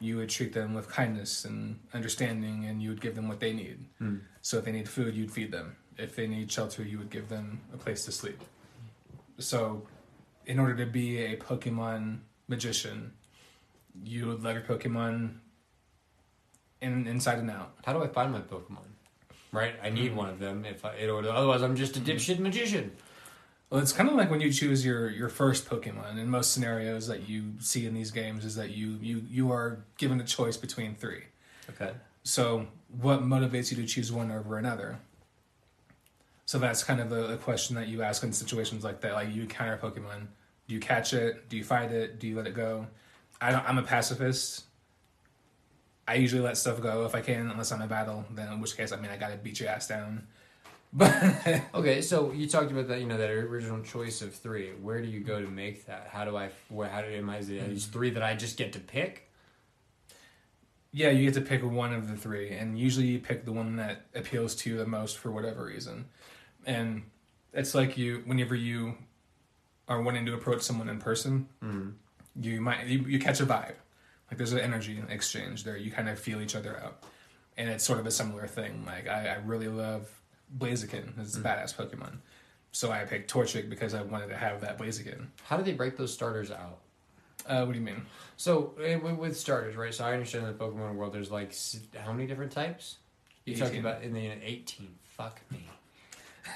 You 0.00 0.16
would 0.16 0.28
treat 0.30 0.52
them 0.52 0.74
with 0.74 0.88
kindness 0.88 1.44
and 1.44 1.78
understanding, 1.92 2.64
and 2.64 2.82
you 2.82 2.88
would 2.88 3.00
give 3.00 3.14
them 3.14 3.28
what 3.28 3.40
they 3.40 3.52
need. 3.52 3.84
Hmm. 3.98 4.16
So 4.40 4.58
if 4.58 4.64
they 4.64 4.72
need 4.72 4.88
food, 4.88 5.14
you'd 5.14 5.30
feed 5.30 5.52
them. 5.52 5.76
If 6.00 6.16
they 6.16 6.26
need 6.26 6.50
shelter, 6.50 6.82
you 6.82 6.98
would 6.98 7.10
give 7.10 7.28
them 7.28 7.60
a 7.72 7.76
place 7.76 8.04
to 8.06 8.12
sleep. 8.12 8.40
So, 9.38 9.86
in 10.46 10.58
order 10.58 10.74
to 10.76 10.86
be 10.86 11.18
a 11.18 11.36
Pokemon 11.36 12.18
magician, 12.48 13.12
you 14.04 14.26
would 14.26 14.42
love 14.42 14.54
your 14.54 14.62
Pokemon 14.62 15.36
in, 16.80 17.06
inside 17.06 17.38
and 17.38 17.50
out. 17.50 17.74
How 17.84 17.92
do 17.92 18.02
I 18.02 18.08
find 18.08 18.32
my 18.32 18.40
Pokemon? 18.40 18.86
Right, 19.52 19.74
I 19.82 19.90
need 19.90 20.12
hmm. 20.12 20.18
one 20.18 20.28
of 20.28 20.38
them. 20.38 20.64
If 20.64 20.84
I, 20.84 20.96
in 20.96 21.10
order, 21.10 21.30
otherwise 21.30 21.62
I'm 21.62 21.76
just 21.76 21.96
a 21.96 22.00
hmm. 22.00 22.06
dipshit 22.06 22.38
magician. 22.38 22.92
Well, 23.70 23.80
it's 23.80 23.92
kind 23.92 24.08
of 24.08 24.16
like 24.16 24.30
when 24.30 24.40
you 24.40 24.52
choose 24.52 24.84
your, 24.84 25.08
your 25.10 25.28
first 25.28 25.68
Pokemon. 25.68 26.18
In 26.18 26.28
most 26.28 26.52
scenarios 26.52 27.06
that 27.06 27.28
you 27.28 27.52
see 27.60 27.86
in 27.86 27.94
these 27.94 28.10
games, 28.10 28.44
is 28.44 28.56
that 28.56 28.70
you 28.70 28.98
you 29.00 29.24
you 29.30 29.52
are 29.52 29.84
given 29.96 30.20
a 30.20 30.24
choice 30.24 30.56
between 30.56 30.96
three. 30.96 31.22
Okay. 31.70 31.92
So, 32.24 32.66
what 33.00 33.22
motivates 33.22 33.70
you 33.70 33.76
to 33.76 33.86
choose 33.86 34.10
one 34.10 34.32
over 34.32 34.58
another? 34.58 34.98
So 36.50 36.58
that's 36.58 36.82
kind 36.82 36.98
of 36.98 37.12
a, 37.12 37.34
a 37.34 37.36
question 37.36 37.76
that 37.76 37.86
you 37.86 38.02
ask 38.02 38.24
in 38.24 38.32
situations 38.32 38.82
like 38.82 39.02
that. 39.02 39.12
Like 39.12 39.32
you 39.32 39.42
encounter 39.42 39.74
a 39.74 39.78
Pokemon, 39.78 40.26
do 40.66 40.74
you 40.74 40.80
catch 40.80 41.12
it? 41.12 41.48
Do 41.48 41.56
you 41.56 41.62
fight 41.62 41.92
it? 41.92 42.18
Do 42.18 42.26
you 42.26 42.34
let 42.34 42.48
it 42.48 42.54
go? 42.54 42.88
I 43.40 43.52
don't, 43.52 43.64
I'm 43.68 43.78
a 43.78 43.84
pacifist. 43.84 44.64
I 46.08 46.14
usually 46.14 46.42
let 46.42 46.56
stuff 46.56 46.82
go 46.82 47.04
if 47.04 47.14
I 47.14 47.20
can, 47.20 47.52
unless 47.52 47.70
I'm 47.70 47.80
in 47.80 47.86
battle. 47.86 48.24
Then 48.32 48.52
in 48.52 48.60
which 48.60 48.76
case, 48.76 48.90
I 48.90 48.96
mean, 48.96 49.12
I 49.12 49.16
gotta 49.16 49.36
beat 49.36 49.60
your 49.60 49.68
ass 49.68 49.86
down. 49.86 50.26
But 50.92 51.14
Okay, 51.72 52.02
so 52.02 52.32
you 52.32 52.48
talked 52.48 52.72
about 52.72 52.88
that, 52.88 52.98
you 52.98 53.06
know, 53.06 53.16
that 53.16 53.30
original 53.30 53.80
choice 53.84 54.20
of 54.20 54.34
three. 54.34 54.70
Where 54.82 55.00
do 55.00 55.06
you 55.06 55.20
go 55.20 55.40
to 55.40 55.46
make 55.46 55.86
that? 55.86 56.08
How 56.10 56.24
do 56.24 56.36
I? 56.36 56.50
Where? 56.68 56.88
How 56.88 57.00
do 57.00 57.06
am 57.06 57.30
I? 57.30 57.38
Is 57.38 57.48
it 57.48 57.68
these 57.68 57.86
mm. 57.86 57.92
three 57.92 58.10
that 58.10 58.24
I 58.24 58.34
just 58.34 58.56
get 58.56 58.72
to 58.72 58.80
pick? 58.80 59.30
yeah, 60.92 61.10
you 61.10 61.24
get 61.24 61.34
to 61.34 61.40
pick 61.40 61.64
one 61.64 61.92
of 61.94 62.08
the 62.08 62.16
three, 62.16 62.50
and 62.50 62.78
usually 62.78 63.06
you 63.06 63.18
pick 63.20 63.44
the 63.44 63.52
one 63.52 63.76
that 63.76 64.06
appeals 64.14 64.56
to 64.56 64.70
you 64.70 64.76
the 64.76 64.86
most 64.86 65.18
for 65.18 65.30
whatever 65.30 65.64
reason. 65.64 66.06
And 66.66 67.02
it's 67.52 67.74
like 67.74 67.96
you, 67.96 68.22
whenever 68.26 68.54
you 68.54 68.94
are 69.88 70.00
wanting 70.00 70.26
to 70.26 70.34
approach 70.34 70.62
someone 70.62 70.88
in 70.88 70.98
person, 70.98 71.48
Mm. 71.64 71.94
you 72.40 72.60
might 72.60 72.86
you, 72.86 73.00
you 73.00 73.18
catch 73.18 73.40
a 73.40 73.46
vibe, 73.46 73.74
like 74.30 74.36
there's 74.38 74.52
an 74.52 74.60
energy 74.60 75.02
exchange 75.08 75.64
there. 75.64 75.76
You 75.76 75.90
kind 75.90 76.08
of 76.08 76.18
feel 76.18 76.40
each 76.40 76.54
other 76.54 76.80
out, 76.84 77.02
and 77.56 77.68
it's 77.68 77.84
sort 77.84 77.98
of 77.98 78.06
a 78.06 78.10
similar 78.10 78.46
thing. 78.46 78.84
Like 78.86 79.08
I, 79.08 79.28
I 79.28 79.34
really 79.44 79.68
love 79.68 80.08
Blaziken. 80.58 81.18
It's 81.20 81.36
a 81.36 81.40
badass 81.40 81.74
Pokemon, 81.74 82.18
so 82.72 82.92
I 82.92 83.04
picked 83.04 83.32
Torchic 83.32 83.68
because 83.68 83.94
I 83.94 84.02
wanted 84.02 84.28
to 84.28 84.36
have 84.36 84.60
that 84.60 84.78
Blaziken. 84.78 85.26
How 85.44 85.56
do 85.56 85.64
they 85.64 85.72
break 85.72 85.96
those 85.96 86.12
starters 86.12 86.50
out? 86.52 86.78
Uh, 87.46 87.64
what 87.64 87.72
do 87.72 87.78
you 87.78 87.84
mean? 87.84 88.02
So 88.36 88.74
eh, 88.80 88.94
with 88.96 89.36
starters, 89.36 89.74
right? 89.74 89.92
So 89.92 90.04
I 90.04 90.12
understand 90.12 90.46
in 90.46 90.56
the 90.56 90.64
Pokemon 90.64 90.94
world, 90.94 91.12
there's 91.12 91.30
like 91.32 91.52
how 91.98 92.12
many 92.12 92.28
different 92.28 92.52
types? 92.52 92.98
You 93.44 93.56
talked 93.56 93.74
about 93.74 94.02
in 94.02 94.12
the 94.12 94.28
eighteen. 94.44 94.94
Fuck 95.16 95.40
me. 95.50 95.66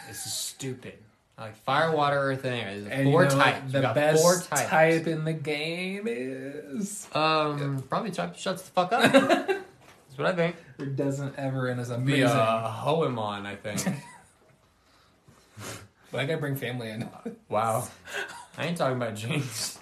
This 0.08 0.26
is 0.26 0.32
stupid. 0.32 0.94
Like 1.38 1.56
fire, 1.56 1.90
water, 1.90 2.16
earth, 2.16 2.44
and 2.44 2.54
air. 2.54 2.80
There's 2.80 2.86
And 2.86 3.10
four 3.10 3.24
you 3.24 3.28
know 3.30 3.34
types. 3.36 3.72
The 3.72 3.80
best 3.80 4.22
four 4.22 4.34
types. 4.36 4.68
type 4.68 5.06
in 5.08 5.24
the 5.24 5.32
game 5.32 6.04
is. 6.06 7.08
Um, 7.12 7.82
probably 7.88 8.12
type 8.12 8.36
shuts 8.36 8.62
the 8.62 8.70
fuck 8.70 8.92
up. 8.92 9.12
That's 9.12 10.16
what 10.16 10.28
I 10.28 10.32
think. 10.36 10.56
Or 10.78 10.86
doesn't 10.86 11.36
ever 11.36 11.66
and 11.66 11.80
is 11.80 11.88
Be 11.88 11.94
amazing. 11.94 12.26
uh, 12.26 12.72
Hoemon, 12.84 13.46
I 13.46 13.56
think. 13.56 13.80
Why 15.56 15.66
But 16.12 16.20
I 16.20 16.26
gotta 16.26 16.38
bring 16.38 16.54
family 16.54 16.90
in. 16.90 17.08
Wow. 17.48 17.88
I 18.56 18.66
ain't 18.66 18.76
talking 18.76 18.96
about 18.96 19.16
James. 19.16 19.78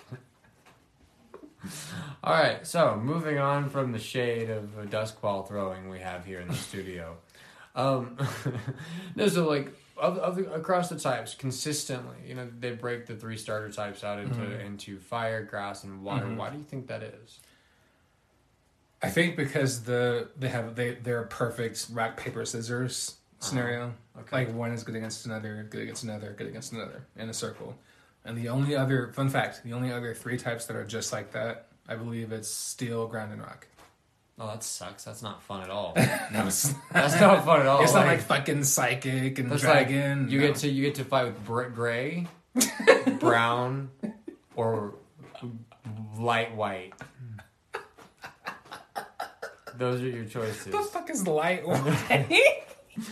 All 2.25 2.33
right, 2.35 2.67
so 2.67 2.99
moving 3.03 3.39
on 3.39 3.69
from 3.69 3.93
the 3.93 3.99
shade 3.99 4.49
of 4.51 4.79
uh, 4.79 4.83
Duskwall 4.85 5.47
throwing 5.47 5.89
we 5.91 6.01
have 6.01 6.25
here 6.25 6.41
in 6.41 6.49
the 6.49 6.55
studio. 6.55 7.17
Um, 7.77 8.17
no, 9.17 9.29
so 9.29 9.49
like 9.49 9.73
of, 9.97 10.19
of 10.19 10.37
the, 10.37 10.53
across 10.53 10.89
the 10.89 10.99
types 10.99 11.35
consistently, 11.35 12.17
you 12.27 12.35
know, 12.35 12.49
they 12.61 12.73
break 12.73 13.07
the 13.07 13.15
three 13.15 13.37
starter 13.37 13.71
types 13.71 14.03
out 14.05 14.19
into 14.19 14.41
Mhm. 14.41 14.65
into 14.65 14.99
fire, 14.99 15.43
grass, 15.45 15.85
and 15.85 16.03
water. 16.03 16.27
Mhm. 16.27 16.37
Why 16.37 16.51
do 16.51 16.59
you 16.59 16.65
think 16.65 16.87
that 16.89 17.03
is? 17.03 17.41
I 19.03 19.11
think 19.11 19.37
because 19.37 19.83
the 19.83 20.29
they 20.37 20.49
have 20.49 20.77
they 20.77 20.95
they're 20.95 21.23
a 21.23 21.27
perfect 21.27 21.89
rock 21.93 22.17
paper 22.17 22.45
scissors 22.45 23.17
scenario. 23.41 23.95
Okay. 24.21 24.37
Like 24.47 24.55
one 24.55 24.71
is 24.73 24.85
good 24.85 24.95
against 24.95 25.27
another, 25.27 25.67
good 25.69 25.83
against 25.83 26.05
another, 26.05 26.33
good 26.39 26.47
against 26.47 26.73
another 26.73 27.05
in 27.17 27.29
a 27.29 27.35
circle. 27.35 27.77
And 28.25 28.39
the 28.39 28.49
only 28.49 28.77
other 28.77 29.11
fun 29.13 29.29
fact, 29.31 29.65
the 29.65 29.73
only 29.73 29.91
other 29.93 30.15
three 30.15 30.37
types 30.39 30.67
that 30.67 30.77
are 30.77 30.85
just 30.85 31.13
like 31.13 31.33
that, 31.33 31.67
I 31.89 31.97
believe 31.97 32.31
it's 32.31 32.49
steel, 32.49 33.09
ground, 33.09 33.33
and 33.33 33.43
rock. 33.43 33.67
Oh, 34.43 34.47
that 34.49 34.63
sucks. 34.63 35.05
That's 35.05 35.23
not 35.23 35.43
fun 35.43 35.63
at 35.63 35.71
all. 35.71 35.95
No, 36.33 36.45
That's 36.45 36.75
not 37.21 37.45
fun 37.45 37.61
at 37.61 37.67
all. 37.67 37.83
it's 37.83 37.93
not 37.95 38.07
like 38.07 38.21
fucking 38.21 38.65
psychic 38.65 39.39
and 39.39 39.51
That's 39.51 39.63
like 39.65 39.89
dragon. 39.89 40.29
you 40.31 40.41
no. 40.41 40.47
get 40.49 40.57
to 40.57 40.69
you 40.69 40.83
get 40.83 40.95
to 40.97 41.05
fight 41.05 41.27
with 41.27 41.45
br- 41.45 41.65
gray, 41.65 42.27
brown, 43.21 43.91
or 44.57 44.95
light 46.19 46.55
white. 46.57 46.95
Those 49.77 50.01
are 50.03 50.09
your 50.09 50.25
choices. 50.25 50.73
What 50.73 50.85
the 50.85 50.89
fuck 50.91 51.11
is 51.11 51.27
light 51.27 51.67
white? 51.69 52.65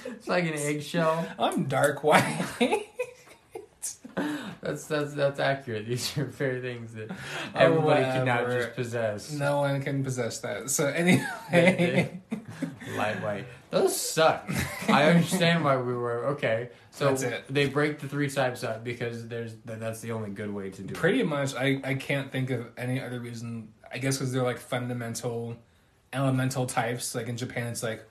It's 0.05 0.29
like 0.29 0.45
an 0.45 0.55
eggshell. 0.55 1.27
I'm 1.38 1.64
dark 1.64 2.03
white. 2.05 2.45
That's 4.71 4.87
that's 4.87 5.15
that's 5.15 5.41
accurate. 5.41 5.87
These 5.89 6.17
are 6.17 6.31
fair 6.31 6.61
things 6.61 6.95
that 6.95 7.11
oh, 7.11 7.17
everybody 7.55 8.05
cannot 8.05 8.47
just 8.51 8.75
possess. 8.75 9.33
no 9.33 9.61
one 9.61 9.83
can 9.83 10.05
possess 10.05 10.39
that. 10.41 10.71
So 10.71 10.87
anyway, 10.95 12.21
Light 12.97 13.23
white. 13.23 13.47
Those 13.71 14.01
suck. 14.01 14.51
I 14.89 15.11
understand 15.11 15.65
why 15.65 15.77
we 15.77 15.93
were 15.93 16.27
okay. 16.29 16.71
So 16.91 17.15
they 17.49 17.67
break 17.67 17.99
the 17.99 18.09
three 18.09 18.29
types 18.29 18.65
up 18.65 18.85
because 18.85 19.27
there's 19.29 19.55
that's 19.65 20.01
the 20.01 20.13
only 20.13 20.31
good 20.31 20.53
way 20.53 20.71
to 20.71 20.83
do 20.83 20.93
it. 20.93 20.97
pretty 20.97 21.23
much, 21.23 21.55
I 21.55 21.81
I 21.85 21.95
can't 21.95 22.31
think 22.31 22.51
of 22.51 22.67
any 22.77 23.01
other 23.01 23.21
reason. 23.21 23.73
I 23.93 23.99
guess 23.99 24.19
because 24.19 24.33
they're 24.33 24.45
like 24.45 24.59
fundamental 24.59 25.57
elemental 26.13 26.67
types. 26.67 27.15
Like 27.15 27.29
in 27.29 27.37
Japan, 27.37 27.67
it's 27.69 27.83
like 27.83 28.09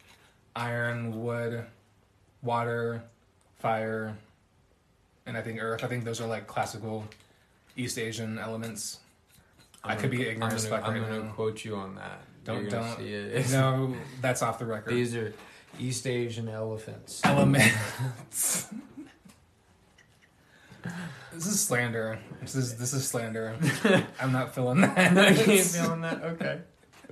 iron, 0.56 1.24
wood, 1.24 1.66
water, 2.42 3.04
fire, 3.60 4.18
and 5.30 5.38
I 5.38 5.42
think 5.42 5.62
earth. 5.62 5.84
I 5.84 5.88
think 5.88 6.04
those 6.04 6.20
are 6.20 6.28
like 6.28 6.48
classical 6.48 7.06
East 7.78 7.98
Asian 7.98 8.38
elements. 8.38 9.00
I 9.84 9.96
could 9.96 10.12
be 10.12 10.26
I'm 10.26 10.34
ignorant 10.34 10.70
gonna, 10.70 10.84
I'm 10.84 11.02
gonna 11.02 11.32
quote 11.34 11.64
you 11.64 11.76
on 11.76 11.96
that. 11.96 12.20
Don't 12.44 12.64
You're 12.64 12.72
don't. 12.72 13.00
No, 13.52 13.96
that's 14.22 14.42
off 14.42 14.60
the 14.60 14.66
record. 14.66 14.94
These 14.94 15.16
are 15.16 15.34
East 15.80 16.06
Asian 16.08 16.50
elephants. 16.50 17.22
elements. 17.24 17.74
this 21.32 21.46
is 21.46 21.60
slander. 21.62 22.20
This 22.42 22.56
is 22.56 22.76
this 22.78 22.94
is 22.94 23.08
slander. 23.08 23.56
I'm 24.20 24.32
not 24.32 24.54
feeling 24.54 24.82
that. 24.82 24.98
I 24.98 25.28
ain't 25.28 25.66
feeling 25.66 26.02
that. 26.02 26.24
Okay. 26.24 26.60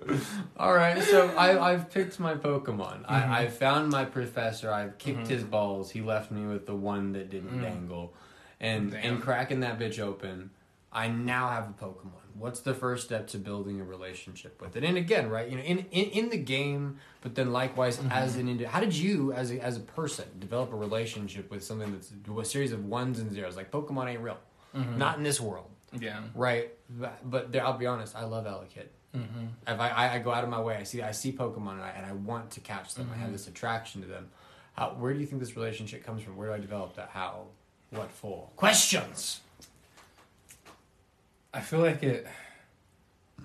All 0.57 0.73
right, 0.73 1.01
so 1.03 1.27
I, 1.35 1.71
I've 1.73 1.89
picked 1.91 2.19
my 2.19 2.35
Pokemon. 2.35 3.01
Mhm. 3.03 3.09
I, 3.09 3.43
I 3.43 3.47
found 3.47 3.89
my 3.89 4.05
professor. 4.05 4.71
I've 4.71 4.97
kicked 4.97 5.25
Mhm. 5.25 5.27
his 5.27 5.43
balls. 5.43 5.91
He 5.91 6.01
left 6.01 6.31
me 6.31 6.45
with 6.45 6.65
the 6.65 6.75
one 6.75 7.13
that 7.13 7.29
didn't 7.29 7.51
Mm. 7.59 7.61
dangle, 7.61 8.13
and 8.59 8.91
Damn. 8.91 9.13
and 9.13 9.21
cracking 9.21 9.61
that 9.61 9.79
bitch 9.79 9.99
open. 9.99 10.51
I 10.91 11.09
now 11.09 11.49
have 11.49 11.69
a 11.69 11.73
Pokemon. 11.85 12.11
What's 12.35 12.59
the 12.61 12.73
first 12.73 13.05
step 13.05 13.27
to 13.29 13.37
building 13.39 13.81
a 13.81 13.83
relationship 13.83 14.61
with 14.61 14.75
it? 14.77 14.83
And 14.83 14.95
again, 14.97 15.29
right, 15.29 15.49
you 15.49 15.57
know, 15.57 15.63
in 15.63 15.79
in, 15.91 16.05
in 16.11 16.29
the 16.29 16.37
game, 16.37 16.99
but 17.21 17.35
then 17.35 17.51
likewise 17.51 17.97
Mhm. 17.97 18.11
as 18.11 18.35
an 18.37 18.47
indi- 18.47 18.65
how 18.65 18.79
did 18.79 18.95
you 18.95 19.33
as 19.33 19.51
a, 19.51 19.59
as 19.59 19.75
a 19.77 19.79
person 19.81 20.25
develop 20.39 20.71
a 20.71 20.75
relationship 20.75 21.49
with 21.51 21.63
something 21.63 21.91
that's 21.91 22.11
a 22.11 22.45
series 22.45 22.71
of 22.71 22.85
ones 22.85 23.19
and 23.19 23.31
zeros? 23.31 23.55
Like 23.55 23.71
Pokemon 23.71 24.07
ain't 24.11 24.21
real, 24.21 24.37
Mhm. 24.75 24.97
not 24.97 25.17
in 25.17 25.23
this 25.23 25.41
world. 25.41 25.69
Yeah. 25.97 26.21
right? 26.35 26.71
But, 26.89 27.29
but 27.29 27.51
there, 27.51 27.65
I'll 27.65 27.77
be 27.77 27.85
honest, 27.87 28.15
I 28.15 28.25
love 28.25 28.45
Elekid. 28.45 28.87
Mm-hmm. 29.15 29.45
If 29.67 29.79
I, 29.79 29.89
I, 29.89 30.13
I 30.15 30.19
go 30.19 30.31
out 30.31 30.43
of 30.43 30.49
my 30.49 30.59
way, 30.61 30.75
I 30.75 30.83
see 30.83 31.01
I 31.01 31.11
see 31.11 31.31
Pokemon 31.31 31.73
and 31.73 31.81
I, 31.81 31.89
and 31.95 32.05
I 32.05 32.11
want 32.13 32.51
to 32.51 32.59
catch 32.59 32.93
them. 32.93 33.09
I 33.13 33.17
have 33.17 33.29
Mhm. 33.29 33.33
this 33.33 33.47
attraction 33.47 34.01
to 34.01 34.07
them. 34.07 34.29
How, 34.73 34.89
where 34.99 35.13
do 35.13 35.19
you 35.19 35.25
think 35.25 35.41
this 35.41 35.55
relationship 35.55 36.05
comes 36.05 36.21
from? 36.21 36.35
Where 36.37 36.49
do 36.49 36.53
I 36.53 36.59
develop 36.59 36.95
that? 36.97 37.09
How? 37.13 37.45
What 37.91 38.11
for? 38.11 38.49
Questions. 38.57 39.39
I 41.53 41.61
feel 41.61 41.79
like 41.79 42.03
it. 42.03 42.27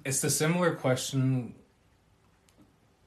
It's 0.04 0.20
the 0.20 0.30
similar 0.30 0.74
question 0.74 1.54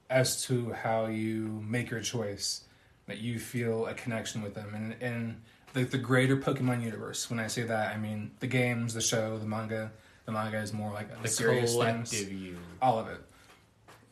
as 0.08 0.42
to 0.44 0.72
how 0.72 1.06
you 1.06 1.62
make 1.68 1.90
your 1.90 2.00
choice, 2.00 2.62
that 3.06 3.18
you 3.18 3.38
feel 3.38 3.86
a 3.86 3.94
connection 3.94 4.40
with 4.42 4.54
them, 4.54 4.74
and 4.74 4.96
and 5.02 5.42
the 5.76 5.84
the 5.84 5.98
greater 5.98 6.36
Pokemon 6.36 6.82
universe. 6.82 7.30
When 7.30 7.38
I 7.38 7.46
say 7.46 7.62
that, 7.62 7.94
I 7.94 7.98
mean 7.98 8.32
the 8.40 8.46
games, 8.46 8.94
the 8.94 9.00
show, 9.00 9.38
the 9.38 9.46
manga. 9.46 9.92
The 10.24 10.32
manga 10.32 10.58
is 10.58 10.72
more 10.72 10.92
like 10.92 11.14
The 11.14 11.22
the 11.22 11.28
serious 11.28 11.72
collective 11.72 12.08
things. 12.08 12.30
you. 12.32 12.58
all 12.82 12.98
of 12.98 13.06
it. 13.08 13.20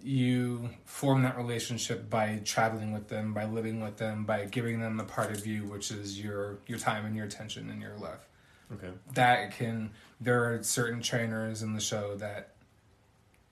You 0.03 0.69
form 0.85 1.23
that 1.23 1.37
relationship 1.39 2.11
by 2.11 2.41
traveling 2.45 2.93
with 2.93 3.09
them, 3.09 3.33
by 3.33 3.47
living 3.47 3.81
with 3.81 3.97
them, 3.97 4.25
by 4.25 4.45
giving 4.45 4.81
them 4.81 5.01
a 5.01 5.05
part 5.05 5.31
of 5.31 5.47
you, 5.47 5.65
which 5.65 5.91
is 5.91 6.21
your 6.21 6.59
your 6.67 6.79
time 6.79 7.07
and 7.07 7.17
your 7.17 7.25
attention 7.25 7.71
and 7.71 7.81
your 7.81 7.97
love. 7.97 8.19
Okay. 8.75 8.91
That 9.15 9.53
can 9.57 9.91
there 10.21 10.45
are 10.53 10.63
certain 10.63 11.01
trainers 11.03 11.63
in 11.63 11.73
the 11.75 11.81
show 11.81 12.15
that 12.17 12.51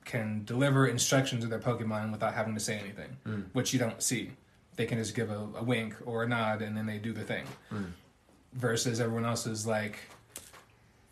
can 0.04 0.44
deliver 0.44 0.86
instructions 0.86 1.42
to 1.44 1.48
their 1.48 1.58
Pokemon 1.60 2.10
without 2.12 2.34
having 2.34 2.54
to 2.54 2.60
say 2.60 2.76
anything, 2.78 3.16
Mm. 3.26 3.44
which 3.52 3.72
you 3.72 3.78
don't 3.78 4.02
see. 4.02 4.32
They 4.76 4.86
can 4.86 4.98
just 4.98 5.14
give 5.14 5.30
a, 5.30 5.48
a 5.56 5.62
wink 5.62 5.94
or 6.04 6.24
a 6.24 6.28
nod 6.28 6.60
and 6.60 6.76
then 6.76 6.86
they 6.86 6.98
do 6.98 7.12
the 7.12 7.22
thing. 7.24 7.44
Mm. 7.72 7.92
Versus 8.54 9.00
everyone 9.00 9.24
else 9.24 9.46
is 9.46 9.66
like 9.66 9.98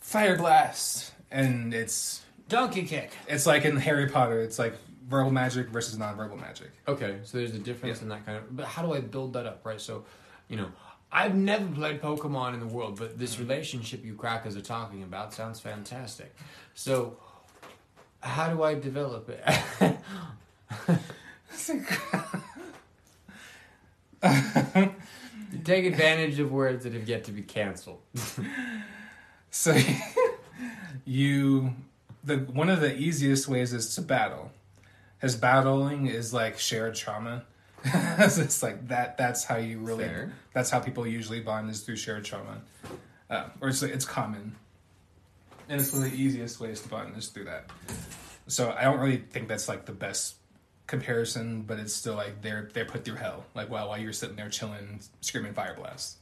fire 0.01 0.37
blast 0.37 1.13
and 1.31 1.73
it's 1.73 2.23
Donkey 2.49 2.83
kick. 2.83 3.13
it's 3.29 3.47
like 3.47 3.65
in 3.65 3.77
Harry 3.77 4.09
Potter, 4.09 4.41
it's 4.41 4.59
like 4.59 4.75
verbal 5.09 5.31
magic 5.31 5.69
versus 5.69 5.99
non-verbal 5.99 6.37
magic. 6.37 6.71
Okay, 6.87 7.19
so 7.25 7.39
there's 7.39 7.55
a 7.55 7.59
difference 7.59 7.99
Yeah. 7.99 8.03
in 8.03 8.09
that 8.11 8.27
kind 8.27 8.39
of. 8.39 8.57
But 8.57 8.67
how 8.67 8.83
do 8.83 8.93
I 8.93 9.01
build 9.01 9.33
that 9.35 9.47
up, 9.47 9.65
right? 9.65 9.81
So, 9.81 10.05
you 10.49 10.57
know, 10.57 10.71
I've 11.13 11.35
never 11.35 11.67
played 11.67 12.01
Pokemon 12.01 12.55
in 12.55 12.61
the 12.61 12.67
world, 12.67 12.99
but 12.99 13.19
this 13.19 13.35
mm-hmm. 13.35 13.49
relationship 13.49 14.05
you 14.05 14.15
crackers 14.15 14.57
are 14.57 14.61
talking 14.61 15.03
about 15.03 15.33
sounds 15.35 15.61
fantastic. 15.61 16.35
So, 16.75 17.17
how 18.21 18.53
do 18.53 18.63
I 18.63 18.75
develop 18.75 19.29
it? 19.29 19.43
Take 25.65 25.85
advantage 25.85 26.39
of 26.39 26.53
words 26.53 26.85
that 26.85 26.95
have 26.95 27.09
yet 27.09 27.25
to 27.25 27.33
be 27.33 27.43
canceled. 27.43 28.01
So 29.51 29.77
you 31.05 31.75
the 32.23 32.37
one 32.39 32.69
of 32.71 32.81
the 32.81 32.97
easiest 32.97 33.49
ways 33.49 33.73
is 33.73 33.95
to 33.97 34.03
battle. 34.03 34.53
As 35.23 35.37
battling 35.37 36.07
is 36.07 36.33
like 36.33 36.59
shared 36.59 36.95
trauma. 36.95 37.45
it's 37.85 38.63
like 38.63 38.89
that 38.89 39.19
that's 39.19 39.45
how 39.45 39.57
you 39.57 39.81
really 39.81 40.05
Fair. 40.05 40.33
that's 40.53 40.71
how 40.71 40.81
people 40.81 41.07
usually 41.07 41.41
bond 41.41 41.71
is 41.71 41.81
through 41.81 41.97
shared 41.97 42.25
trauma. 42.25 42.61
Uh, 43.29 43.49
or 43.61 43.69
it's 43.69 43.83
it's 43.83 44.05
common. 44.05 44.55
And 45.69 45.81
it's 45.81 45.93
one 45.93 46.05
of 46.05 46.11
the 46.11 46.17
easiest 46.17 46.61
ways 46.61 46.81
to 46.83 46.89
bond 46.89 47.17
is 47.17 47.29
through 47.29 47.45
that. 47.45 47.71
So 48.49 48.75
I 48.77 48.85
don't 48.85 48.99
really 48.99 49.19
think 49.19 49.49
that's 49.49 49.69
like 49.69 49.87
the 49.87 49.93
best 49.93 50.35
comparison, 50.91 51.63
but 51.63 51.79
it's 51.79 51.95
still 51.95 52.15
like 52.15 52.43
they're 52.43 52.69
they're 52.75 52.85
put 52.85 53.05
through 53.05 53.15
hell. 53.15 53.47
Like 53.55 53.71
while 53.71 53.89
while 53.89 53.99
you're 53.99 54.13
sitting 54.13 54.37
there 54.37 54.51
chilling, 54.51 55.01
screaming 55.21 55.55
fire 55.55 55.75
blast. 55.75 56.17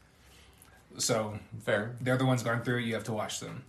So 0.98 1.38
Fair. 1.64 1.96
they're 2.00 2.16
the 2.16 2.26
ones 2.26 2.42
going 2.42 2.60
through 2.60 2.78
it. 2.78 2.84
You 2.84 2.94
have 2.94 3.04
to 3.04 3.12
watch 3.12 3.40
them. 3.40 3.64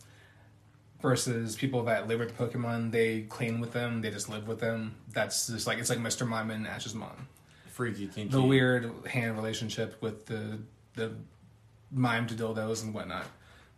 Versus 1.02 1.56
people 1.56 1.84
that 1.84 2.08
live 2.08 2.20
with 2.20 2.38
Pokemon, 2.38 2.92
they 2.92 3.22
clean 3.22 3.62
with 3.62 3.72
them. 3.72 4.02
They 4.02 4.12
just 4.12 4.28
live 4.28 4.48
with 4.50 4.60
them. 4.60 4.96
That's 5.14 5.48
just 5.48 5.66
like 5.66 5.78
it's 5.78 5.90
like 5.90 6.00
Mr. 6.00 6.28
Mime 6.28 6.52
and 6.52 6.68
Ash's 6.68 6.94
mom. 6.94 7.28
Freaky 7.72 8.08
kinky. 8.08 8.32
The 8.32 8.42
weird 8.42 8.92
hand 9.08 9.38
relationship 9.38 10.02
with 10.02 10.26
the 10.26 10.60
the 10.96 11.14
mime 11.92 12.28
to 12.28 12.36
dildos 12.36 12.84
and 12.84 12.94
whatnot. 12.94 13.26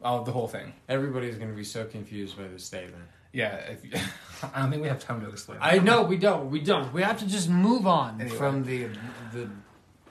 All 0.01 0.23
the 0.23 0.31
whole 0.31 0.47
thing. 0.47 0.73
Everybody's 0.89 1.36
going 1.36 1.51
to 1.51 1.55
be 1.55 1.63
so 1.63 1.86
confused 1.86 2.36
by 2.36 2.47
this 2.47 2.65
statement. 2.65 3.03
Yeah, 3.34 3.56
if, 3.56 4.13
I 4.56 4.62
don't 4.62 4.72
think 4.72 4.82
we 4.82 4.88
have 4.89 5.00
time 5.04 5.22
to 5.22 5.30
explain. 5.30 5.60
I 5.62 5.80
know 5.80 6.04
we 6.04 6.17
don't. 6.17 6.50
We 6.52 6.60
don't. 6.60 6.91
We 6.94 7.02
have 7.02 7.20
to 7.20 7.28
just 7.28 7.50
move 7.50 7.88
on 7.88 8.20
Anyway. 8.22 8.36
from 8.36 8.63
the 8.63 8.88
the 9.34 9.50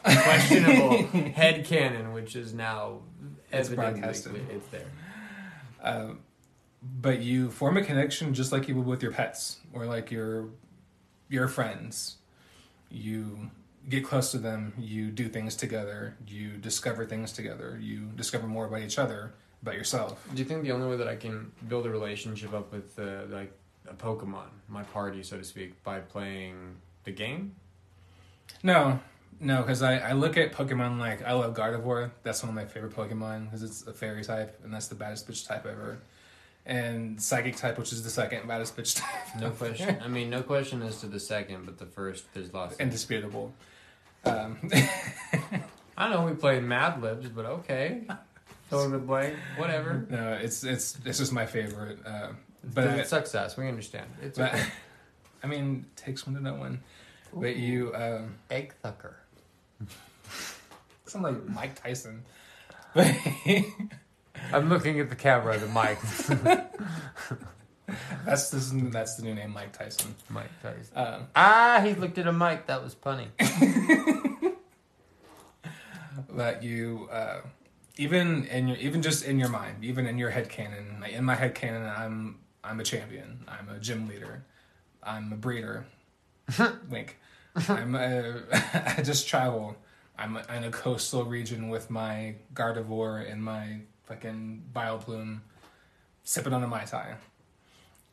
questionable 0.02 1.02
head 1.32 1.64
canon, 1.64 2.12
which 2.12 2.36
is 2.36 2.54
now 2.54 3.00
It's 3.52 3.68
broadcasted. 3.68 4.40
It's 4.50 4.66
there. 4.68 4.86
Uh, 5.82 6.14
but 6.82 7.20
you 7.20 7.50
form 7.50 7.76
a 7.76 7.82
connection 7.82 8.32
just 8.32 8.52
like 8.52 8.68
you 8.68 8.74
would 8.76 8.86
with 8.86 9.02
your 9.02 9.12
pets 9.12 9.58
or 9.72 9.86
like 9.86 10.10
your 10.10 10.48
your 11.28 11.48
friends. 11.48 12.16
You 12.90 13.50
get 13.88 14.04
close 14.04 14.30
to 14.32 14.38
them. 14.38 14.72
You 14.78 15.10
do 15.10 15.28
things 15.28 15.56
together. 15.56 16.16
You 16.26 16.56
discover 16.56 17.04
things 17.04 17.32
together. 17.32 17.78
You 17.80 18.10
discover 18.16 18.46
more 18.46 18.66
about 18.66 18.80
each 18.80 18.98
other, 18.98 19.34
about 19.62 19.74
yourself. 19.74 20.26
Do 20.32 20.38
you 20.38 20.44
think 20.44 20.62
the 20.62 20.72
only 20.72 20.88
way 20.88 20.96
that 20.96 21.08
I 21.08 21.16
can 21.16 21.52
build 21.68 21.86
a 21.86 21.90
relationship 21.90 22.54
up 22.54 22.72
with 22.72 22.98
uh, 22.98 23.22
like 23.28 23.52
a 23.88 23.94
Pokemon, 23.94 24.48
my 24.68 24.82
party, 24.82 25.22
so 25.22 25.36
to 25.36 25.44
speak, 25.44 25.82
by 25.84 26.00
playing 26.00 26.76
the 27.04 27.12
game? 27.12 27.54
No, 28.62 29.00
no, 29.40 29.62
because 29.62 29.82
I, 29.82 29.98
I 29.98 30.12
look 30.12 30.36
at 30.36 30.52
Pokemon 30.52 30.98
like 30.98 31.22
I 31.22 31.32
love 31.32 31.54
Gardevoir. 31.54 32.10
That's 32.22 32.42
one 32.42 32.50
of 32.50 32.54
my 32.54 32.66
favorite 32.66 32.94
Pokemon 32.94 33.46
because 33.46 33.62
it's 33.62 33.86
a 33.86 33.92
fairy 33.92 34.22
type 34.22 34.60
and 34.62 34.72
that's 34.72 34.88
the 34.88 34.94
baddest 34.94 35.28
bitch 35.28 35.46
type 35.46 35.66
ever. 35.66 35.98
And 36.66 37.20
Psychic 37.20 37.56
type, 37.56 37.78
which 37.78 37.92
is 37.92 38.02
the 38.02 38.10
second 38.10 38.46
baddest 38.46 38.76
bitch 38.76 38.96
type. 39.00 39.40
No 39.40 39.50
question. 39.50 39.96
I 40.04 40.08
mean, 40.08 40.28
no 40.28 40.42
question 40.42 40.82
as 40.82 41.00
to 41.00 41.06
the 41.06 41.18
second, 41.18 41.64
but 41.64 41.78
the 41.78 41.86
first, 41.86 42.32
there's 42.34 42.52
lots. 42.52 42.74
Of, 42.74 42.80
Indisputable. 42.80 43.54
Um, 44.26 44.58
I 45.96 46.10
know 46.10 46.24
we 46.26 46.32
played 46.32 46.62
Mad 46.62 47.02
Libs, 47.02 47.28
but 47.28 47.46
okay. 47.46 48.02
Fill 48.70 48.84
in 48.84 48.92
the 48.92 48.98
blank, 48.98 49.34
whatever. 49.56 50.06
no, 50.10 50.32
it's 50.32 50.64
it's 50.64 50.96
it's 51.04 51.18
just 51.18 51.32
my 51.32 51.44
favorite. 51.44 51.98
Uh, 52.06 52.28
But 52.62 52.74
but 52.74 52.88
I, 52.88 52.94
it's 53.00 53.10
success. 53.10 53.56
We 53.56 53.68
understand. 53.68 54.08
It's 54.22 54.38
but 54.38 54.54
okay. 54.54 54.64
I 55.42 55.46
mean, 55.46 55.84
it 55.90 55.96
takes 56.00 56.26
one 56.26 56.36
to 56.36 56.42
know 56.42 56.54
one. 56.54 56.80
But 57.34 57.56
you 57.56 57.92
um, 57.94 58.36
egg 58.50 58.74
thucker. 58.84 59.14
sound 61.06 61.24
like 61.24 61.48
Mike 61.48 61.82
Tyson. 61.82 62.22
I'm 64.52 64.68
looking 64.68 65.00
at 65.00 65.10
the 65.10 65.16
camera, 65.16 65.58
the 65.58 65.66
mic. 65.66 65.98
that's 68.24 68.50
this, 68.50 68.70
that's 68.72 69.16
the 69.16 69.22
new 69.22 69.34
name, 69.34 69.52
Mike 69.52 69.72
Tyson. 69.76 70.14
Mike 70.28 70.50
Tyson. 70.62 70.92
Um, 70.94 71.26
Ah, 71.34 71.80
he 71.84 71.94
looked 71.94 72.18
at 72.18 72.26
a 72.26 72.32
mic. 72.32 72.66
That 72.66 72.82
was 72.82 72.94
funny. 72.94 73.28
but 76.28 76.62
you 76.62 77.08
uh, 77.12 77.40
even 78.00 78.46
in 78.46 78.66
your 78.66 78.78
even 78.78 79.02
just 79.02 79.26
in 79.26 79.38
your 79.38 79.50
mind, 79.50 79.84
even 79.84 80.06
in 80.06 80.16
your 80.16 80.30
head 80.30 80.48
canon. 80.48 80.96
Like 81.02 81.12
in 81.12 81.22
my 81.22 81.34
head 81.34 81.54
canon, 81.54 81.86
I'm 81.86 82.38
I'm 82.64 82.80
a 82.80 82.82
champion. 82.82 83.44
I'm 83.46 83.68
a 83.68 83.78
gym 83.78 84.08
leader. 84.08 84.42
I'm 85.02 85.30
a 85.34 85.36
breeder. 85.36 85.84
Wink. 86.90 87.18
I'm 87.68 87.94
a, 87.94 88.40
I 88.96 89.02
just 89.02 89.28
travel. 89.28 89.76
I'm 90.18 90.38
in 90.38 90.64
a 90.64 90.70
coastal 90.70 91.24
region 91.24 91.68
with 91.68 91.90
my 91.90 92.36
Gardevoir 92.54 93.30
and 93.30 93.42
my 93.44 93.80
fucking 94.04 94.64
Vileplume, 94.74 95.40
sipping 96.24 96.52
on 96.54 96.62
a 96.62 96.66
mai 96.66 96.84
tai, 96.84 97.16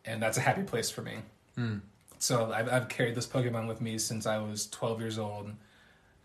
and 0.05 0.21
that's 0.21 0.37
a 0.37 0.41
happy 0.41 0.63
place 0.63 0.89
for 0.89 1.01
me. 1.01 1.15
Mm. 1.57 1.81
So 2.19 2.51
I've, 2.51 2.69
I've 2.69 2.89
carried 2.89 3.15
this 3.15 3.27
Pokemon 3.27 3.67
with 3.67 3.79
me 3.79 3.97
since 3.97 4.25
I 4.25 4.37
was 4.37 4.67
12 4.67 4.99
years 4.99 5.17
old 5.17 5.51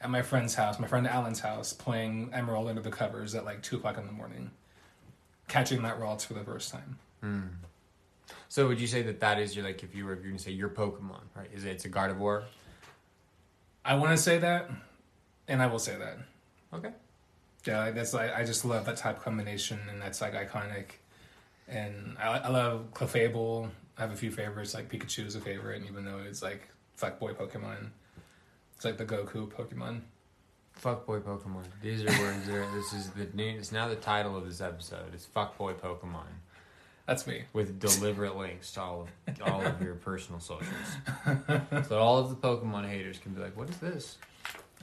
at 0.02 0.10
my 0.10 0.22
friend's 0.22 0.54
house, 0.54 0.78
my 0.78 0.88
friend 0.88 1.06
Alan's 1.06 1.40
house, 1.40 1.72
playing 1.72 2.30
Emerald 2.32 2.68
under 2.68 2.82
the 2.82 2.90
covers 2.90 3.34
at 3.34 3.44
like 3.44 3.62
2 3.62 3.76
o'clock 3.76 3.98
in 3.98 4.06
the 4.06 4.12
morning, 4.12 4.50
catching 5.48 5.82
that 5.82 6.00
Ralts 6.00 6.26
for 6.26 6.34
the 6.34 6.42
first 6.42 6.72
time. 6.72 6.98
Mm. 7.22 7.48
So 8.48 8.68
would 8.68 8.80
you 8.80 8.86
say 8.86 9.02
that 9.02 9.20
that 9.20 9.38
is 9.38 9.54
your 9.54 9.64
like 9.64 9.82
if 9.82 9.94
you 9.94 10.04
were 10.04 10.16
going 10.16 10.36
to 10.36 10.42
say 10.42 10.50
your 10.50 10.68
Pokemon, 10.68 11.22
right? 11.34 11.48
Is 11.54 11.64
it 11.64 11.70
it's 11.70 11.84
a 11.84 11.88
Gardevoir? 11.88 12.44
I 13.84 13.94
want 13.94 14.10
to 14.16 14.22
say 14.22 14.38
that, 14.38 14.70
and 15.48 15.62
I 15.62 15.66
will 15.66 15.78
say 15.78 15.96
that. 15.96 16.18
Okay. 16.74 16.90
Yeah, 17.64 17.80
like 17.80 17.94
that's 17.94 18.12
like 18.12 18.34
I 18.34 18.44
just 18.44 18.64
love 18.64 18.86
that 18.86 18.96
type 18.96 19.22
combination, 19.22 19.78
and 19.90 20.02
that's 20.02 20.20
like 20.20 20.34
iconic. 20.34 20.96
And 21.68 22.16
I, 22.18 22.38
I 22.38 22.48
love 22.48 22.92
Clefable. 22.92 23.70
I 23.96 24.02
have 24.02 24.12
a 24.12 24.16
few 24.16 24.30
favorites, 24.30 24.74
like 24.74 24.90
Pikachu 24.90 25.26
is 25.26 25.36
a 25.36 25.40
favorite, 25.40 25.80
and 25.80 25.88
even 25.88 26.04
though 26.04 26.18
it's 26.18 26.42
like 26.42 26.68
fuckboy 27.00 27.34
Pokemon, 27.34 27.90
it's 28.82 28.98
like 28.98 29.08
the 29.08 29.14
Goku 29.14 29.48
Pokemon. 29.48 30.00
Fuckboy 30.82 31.22
Pokemon. 31.22 31.62
These 31.80 32.02
are 32.02 32.20
words. 32.20 32.46
That 32.46 32.56
are, 32.56 32.66
this 32.74 32.92
is 32.92 33.10
the 33.10 33.28
new. 33.32 33.56
It's 33.56 33.70
now 33.70 33.86
the 33.86 33.94
title 33.94 34.36
of 34.36 34.44
this 34.44 34.60
episode. 34.60 35.14
It's 35.14 35.24
Fuckboy 35.24 35.74
Pokemon 35.74 36.26
That's 37.06 37.24
me. 37.24 37.44
with 37.52 37.78
deliberate 37.78 38.36
links 38.36 38.72
to 38.72 38.80
all 38.80 39.06
of 39.28 39.42
all 39.42 39.64
of 39.64 39.80
your 39.80 39.94
personal 39.94 40.40
socials, 40.40 40.96
so 41.86 42.00
all 42.00 42.18
of 42.18 42.30
the 42.30 42.34
Pokemon 42.34 42.88
haters 42.88 43.18
can 43.18 43.34
be 43.34 43.40
like, 43.40 43.56
"What 43.56 43.70
is 43.70 43.76
this?" 43.76 44.18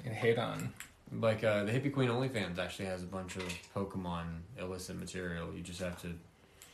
And 0.06 0.14
hate 0.14 0.38
on. 0.40 0.72
Like 1.12 1.44
uh, 1.44 1.66
the 1.66 1.74
Hippie 1.74 1.92
Queen 1.92 2.08
OnlyFans 2.08 2.58
actually 2.58 2.86
has 2.86 3.04
a 3.04 3.08
bunch 3.08 3.36
of 3.36 3.44
Pokemon 3.76 4.28
illicit 4.58 4.98
material. 4.98 5.54
You 5.54 5.62
just 5.62 5.82
have 5.82 6.02
to 6.04 6.14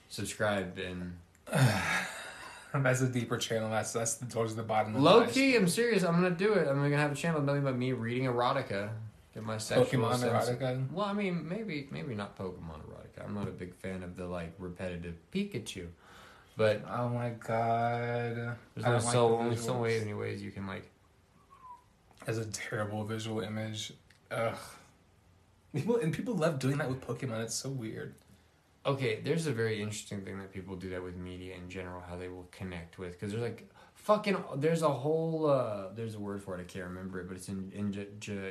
subscribe 0.10 0.78
and 0.78 1.18
That's 2.84 3.02
a 3.02 3.08
deeper 3.08 3.38
channel. 3.38 3.70
That's 3.70 3.94
that's 3.94 4.16
the, 4.16 4.26
towards 4.26 4.56
the 4.56 4.64
bottom. 4.64 4.96
Of 4.96 5.02
low 5.02 5.26
the 5.26 5.32
key. 5.32 5.56
I'm 5.56 5.68
serious. 5.68 6.04
I'm 6.04 6.14
gonna 6.16 6.32
do 6.32 6.54
it. 6.54 6.68
I'm 6.68 6.76
gonna 6.82 6.98
have 6.98 7.12
a 7.12 7.16
channel 7.16 7.42
nothing 7.42 7.64
but 7.64 7.76
me 7.76 7.92
reading 7.94 8.26
erotica. 8.26 8.90
Get 9.34 9.44
my 9.44 9.58
sexual 9.58 9.86
Pokemon 10.04 10.18
sense- 10.18 10.50
erotica. 10.50 10.92
Well, 10.92 11.06
I 11.06 11.14
mean, 11.14 11.48
maybe 11.48 11.88
maybe 11.92 12.16
not 12.16 12.38
Pokemon 12.38 12.82
erotica. 12.88 13.26
I'm 13.26 13.34
not 13.34 13.48
a 13.48 13.52
big 13.52 13.74
fan 13.76 14.04
of 14.04 14.16
the 14.18 14.26
like 14.26 14.54
repetitive 14.60 15.16
Pikachu, 15.34 15.88
but 16.58 16.84
Oh 16.90 17.10
my 17.10 17.30
god. 17.32 18.36
there's 18.36 18.58
no 18.78 18.82
don't 18.84 18.94
like 18.94 19.02
so 19.02 19.28
the 19.30 19.36
only 19.36 19.56
so 19.56 19.82
many 19.82 20.14
ways 20.14 20.42
you 20.44 20.52
can 20.52 20.68
like. 20.68 20.90
As 22.28 22.38
a 22.38 22.46
terrible 22.46 23.04
visual 23.04 23.42
image. 23.42 23.94
Ugh. 24.32 24.56
People 25.74 25.98
and 25.98 26.14
people 26.14 26.34
love 26.36 26.58
doing 26.60 26.78
that 26.78 26.88
with 26.88 27.02
Pokemon. 27.06 27.44
It's 27.44 27.56
so 27.56 27.70
weird. 27.70 28.16
Okay, 28.86 29.20
there's 29.24 29.48
a 29.48 29.52
very 29.52 29.82
interesting 29.82 30.22
thing 30.22 30.38
that 30.38 30.54
people 30.54 30.76
do 30.76 30.90
that 30.92 31.02
with 31.04 31.16
media 31.16 31.56
in 31.56 31.70
general, 31.70 32.02
how 32.08 32.16
they 32.18 32.28
will 32.30 32.48
connect 32.52 33.00
with, 33.00 33.14
because 33.14 33.32
there's 33.32 33.42
like 33.44 33.68
fucking 33.96 34.38
there's 34.58 34.84
a 34.84 34.90
whole 34.90 35.48
uh, 35.48 35.88
there's 35.96 36.14
a 36.16 36.20
word 36.20 36.44
for 36.44 36.56
it 36.56 36.62
I 36.62 36.66
can't 36.66 36.86
remember 36.86 37.20
it, 37.20 37.28
but 37.28 37.36
it's 37.38 37.50
in 37.50 37.72
in 37.74 37.94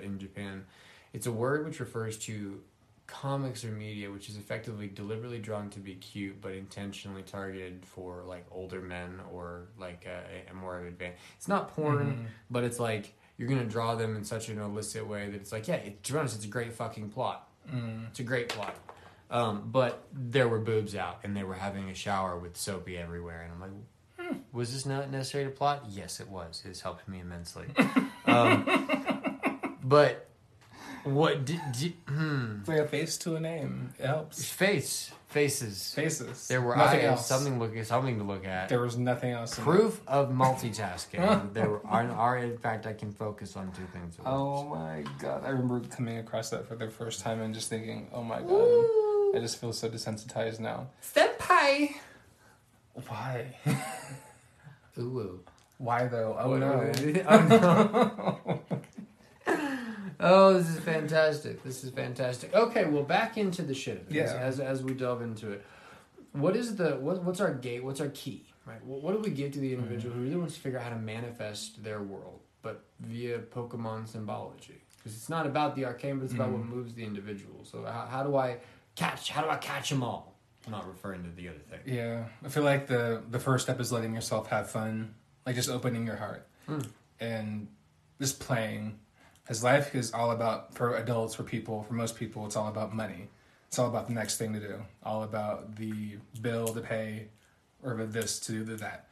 in 0.03 0.19
Japan. 0.19 0.65
It's 1.13 1.27
a 1.27 1.33
word 1.33 1.65
which 1.65 1.79
refers 1.79 2.19
to 2.21 2.61
comics 3.07 3.65
or 3.67 3.69
media 3.69 4.11
which 4.11 4.31
is 4.31 4.37
effectively 4.39 4.89
deliberately 4.89 5.39
drawn 5.39 5.69
to 5.69 5.79
be 5.79 5.95
cute 5.97 6.41
but 6.41 6.53
intentionally 6.53 7.21
targeted 7.21 7.85
for 7.85 8.23
like 8.27 8.47
older 8.51 8.81
men 8.81 9.21
or 9.31 9.67
like 9.79 10.07
a, 10.07 10.51
a 10.51 10.55
more 10.55 10.79
of 10.81 10.87
advanced. 10.87 11.19
It's 11.37 11.47
not 11.47 11.69
porn, 11.77 12.07
Mhm. 12.07 12.27
but 12.51 12.65
it's 12.65 12.81
like 12.81 13.13
you're 13.37 13.49
gonna 13.49 13.67
draw 13.67 13.95
them 13.95 14.17
in 14.17 14.25
such 14.25 14.49
an 14.49 14.59
illicit 14.59 15.07
way 15.07 15.31
that 15.31 15.37
it's 15.37 15.53
like 15.53 15.69
yeah, 15.69 15.77
it, 15.77 16.03
to 16.03 16.13
be 16.15 16.19
honest, 16.19 16.35
it's 16.37 16.47
a 16.47 16.49
great 16.49 16.73
fucking 16.73 17.11
plot. 17.11 17.49
Mm. 17.73 18.09
It's 18.09 18.21
a 18.21 18.25
great 18.25 18.49
plot. 18.49 18.75
Um, 19.35 19.69
but 19.73 20.07
there 20.13 20.49
were 20.49 20.61
boobs 20.61 20.95
out, 20.95 21.19
and 21.25 21.37
they 21.37 21.43
were 21.43 21.55
having 21.55 21.91
a 21.91 21.95
shower 21.95 22.39
with 22.39 22.57
soapy 22.57 22.97
everywhere, 22.97 23.43
and 23.43 23.53
I'm 23.53 23.61
like, 23.61 24.29
hmm, 24.29 24.37
was 24.53 24.73
this 24.73 24.87
not 24.87 25.11
necessary 25.11 25.43
to 25.43 25.51
plot? 25.51 25.87
Yes, 25.89 26.21
it 26.21 26.29
was. 26.29 26.63
It's 26.65 26.81
helped 26.81 27.09
me 27.09 27.19
immensely. 27.19 27.67
um, 28.27 29.69
but 29.83 30.29
what 31.03 31.45
did, 31.45 31.61
did 31.73 31.95
hmm, 32.07 32.59
It's 32.61 32.69
like 32.69 32.79
a 32.79 32.87
face 32.87 33.19
to 33.19 33.35
a 33.35 33.41
name. 33.41 33.93
It 33.99 34.07
helps. 34.07 34.49
face 34.49 35.11
faces? 35.35 35.93
Faces. 35.93 36.47
There 36.47 36.63
were 36.63 36.77
nothing 36.77 37.01
eyes, 37.01 37.07
else. 37.07 37.27
something 37.27 37.59
look 37.59 37.77
something 37.85 38.19
to 38.19 38.25
look 38.25 38.47
at. 38.47 38.69
There 38.69 38.81
was 38.81 38.97
nothing 38.97 39.33
else. 39.33 39.59
in 39.59 39.65
Proof 39.65 40.01
of 40.07 40.31
multitasking. 40.31 41.53
there 41.55 41.69
were, 41.69 41.87
are, 41.87 42.09
are 42.09 42.39
in 42.39 42.57
fact 42.57 42.87
I 42.87 42.93
can 42.93 43.11
focus 43.11 43.57
on 43.57 43.73
two 43.73 43.87
things. 43.93 44.15
it. 44.15 44.21
at 44.21 44.27
Oh 44.27 44.65
my 44.69 45.05
god! 45.19 45.45
I 45.45 45.49
remember 45.49 45.81
coming 45.89 46.19
across 46.19 46.51
that 46.51 46.69
for 46.69 46.77
the 46.77 46.89
first 46.89 47.21
time 47.21 47.41
and 47.41 47.53
just 47.53 47.69
thinking, 47.69 48.09
"Oh 48.13 48.23
my 48.23 48.39
god!" 48.39 48.49
Woo. 48.49 49.04
I 49.35 49.41
just 49.41 49.61
feel 49.61 49.73
so 49.73 49.89
desensitized 49.89 50.61
now. 50.61 50.89
Senpai. 51.03 51.95
Why? 53.09 53.47
Ooh. 54.99 55.01
ooh. 55.03 55.41
Why 55.79 56.07
though? 56.07 56.37
Oh 56.39 56.51
What- 56.51 56.61
no! 56.61 56.93
oh 57.29 58.61
no. 58.67 58.79
oh, 60.21 60.53
this 60.55 60.69
is 60.69 60.79
fantastic. 60.81 61.63
This 61.65 61.83
is 61.83 61.91
fantastic. 61.91 62.55
Okay, 62.55 62.85
well, 62.85 63.03
back 63.03 63.37
into 63.37 63.63
the 63.63 63.75
shit 63.75 64.01
of 64.01 64.11
it 64.15 64.17
as, 64.21 64.31
Yeah. 64.33 64.39
as 64.39 64.61
as 64.61 64.83
we 64.83 64.95
delve 64.95 65.23
into 65.23 65.51
it. 65.51 65.65
What 66.33 66.55
is 66.57 66.77
the 66.77 66.97
what, 66.97 67.23
what's 67.25 67.41
our 67.41 67.53
gate? 67.53 67.83
What's 67.85 68.01
our 68.01 68.09
key? 68.09 68.45
Right. 68.67 68.83
What, 68.85 69.03
what 69.03 69.13
do 69.15 69.19
we 69.19 69.35
give 69.35 69.53
to 69.53 69.59
the 69.61 69.75
individual 69.75 70.15
who 70.15 70.23
really 70.23 70.37
wants 70.37 70.55
to 70.55 70.61
figure 70.61 70.79
out 70.79 70.85
how 70.85 70.91
to 70.91 70.97
manifest 70.99 71.83
their 71.83 72.01
world, 72.03 72.41
but 72.63 72.85
via 73.01 73.41
Pokemon 73.41 74.09
symbology? 74.09 74.81
Because 74.97 75.17
it's 75.19 75.29
not 75.29 75.45
about 75.45 75.75
the 75.77 75.85
arcane, 75.85 76.19
but 76.19 76.25
it's 76.27 76.35
about 76.35 76.51
what 76.51 76.63
Mhm. 76.63 76.69
moves 76.71 76.95
the 76.95 77.05
individual. 77.05 77.63
So 77.65 77.85
how, 77.85 78.07
how 78.11 78.23
do 78.23 78.37
I 78.37 78.57
catch? 78.97 79.31
How 79.31 79.43
do 79.43 79.49
I 79.51 79.57
catch 79.57 79.91
them 79.91 80.03
all? 80.03 80.35
I'm 80.67 80.73
not 80.73 80.87
referring 80.89 81.23
to 81.25 81.31
the 81.31 81.49
other 81.49 81.59
thing. 81.59 81.81
Yeah, 81.85 82.25
I 82.45 82.49
feel 82.49 82.63
like 82.63 82.87
the 82.87 83.23
the 83.31 83.39
first 83.39 83.65
step 83.65 83.81
is 83.81 83.93
letting 83.93 84.15
yourself 84.15 84.49
have 84.49 84.71
fun, 84.71 85.15
like 85.47 85.57
just 85.57 85.69
opening 85.71 86.07
your 86.07 86.17
heart 86.17 86.47
Mm. 86.69 86.87
and 87.21 87.69
just 88.21 88.41
playing. 88.41 88.99
Because 89.43 89.63
life 89.63 89.95
is 89.95 90.13
all 90.15 90.31
about 90.31 90.75
for 90.75 90.97
adults, 90.97 91.35
for 91.35 91.43
people, 91.43 91.83
for 91.83 91.93
most 91.93 92.17
people, 92.17 92.47
it's 92.47 92.57
all 92.57 92.69
about 92.69 92.95
money. 92.95 93.29
It's 93.69 93.79
all 93.79 93.89
about 93.89 94.07
the 94.07 94.15
next 94.15 94.39
thing 94.39 94.55
to 94.55 94.61
do. 94.61 94.77
All 95.03 95.23
about 95.25 95.77
the 95.77 96.17
bill 96.41 96.69
to 96.69 96.81
pay, 96.81 97.29
or 97.83 97.95
the 97.97 98.07
this 98.07 98.41
to 98.41 98.53
do 98.53 98.65
the 98.65 98.77
that. 98.77 99.09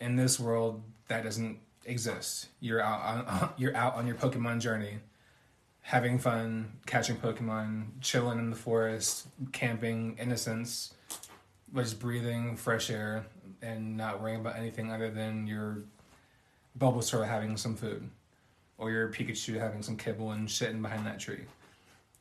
In 0.00 0.16
this 0.16 0.38
world, 0.38 0.82
that 1.08 1.24
doesn't 1.24 1.58
exist. 1.86 2.48
You're 2.60 2.82
out 2.82 3.00
on 3.26 3.50
you're 3.56 3.74
out 3.74 3.94
on 3.94 4.06
your 4.06 4.16
Pokemon 4.16 4.60
journey, 4.60 4.98
having 5.88 6.18
fun, 6.18 6.70
catching 6.84 7.16
Pokemon, 7.16 7.86
chilling 8.02 8.38
in 8.38 8.50
the 8.50 8.56
forest, 8.56 9.26
camping, 9.52 10.18
innocence, 10.20 10.92
just 11.74 11.98
breathing 11.98 12.56
fresh 12.56 12.90
air 12.90 13.24
and 13.62 13.96
not 13.96 14.20
worrying 14.20 14.38
about 14.38 14.54
anything 14.56 14.92
other 14.92 15.10
than 15.10 15.46
your 15.46 15.78
Bulbasaur 16.78 17.26
having 17.26 17.56
some 17.56 17.74
food, 17.74 18.06
or 18.76 18.90
your 18.90 19.08
Pikachu 19.08 19.58
having 19.58 19.82
some 19.82 19.96
kibble 19.96 20.32
and 20.32 20.46
shitting 20.46 20.82
behind 20.82 21.06
that 21.06 21.20
tree. 21.20 21.40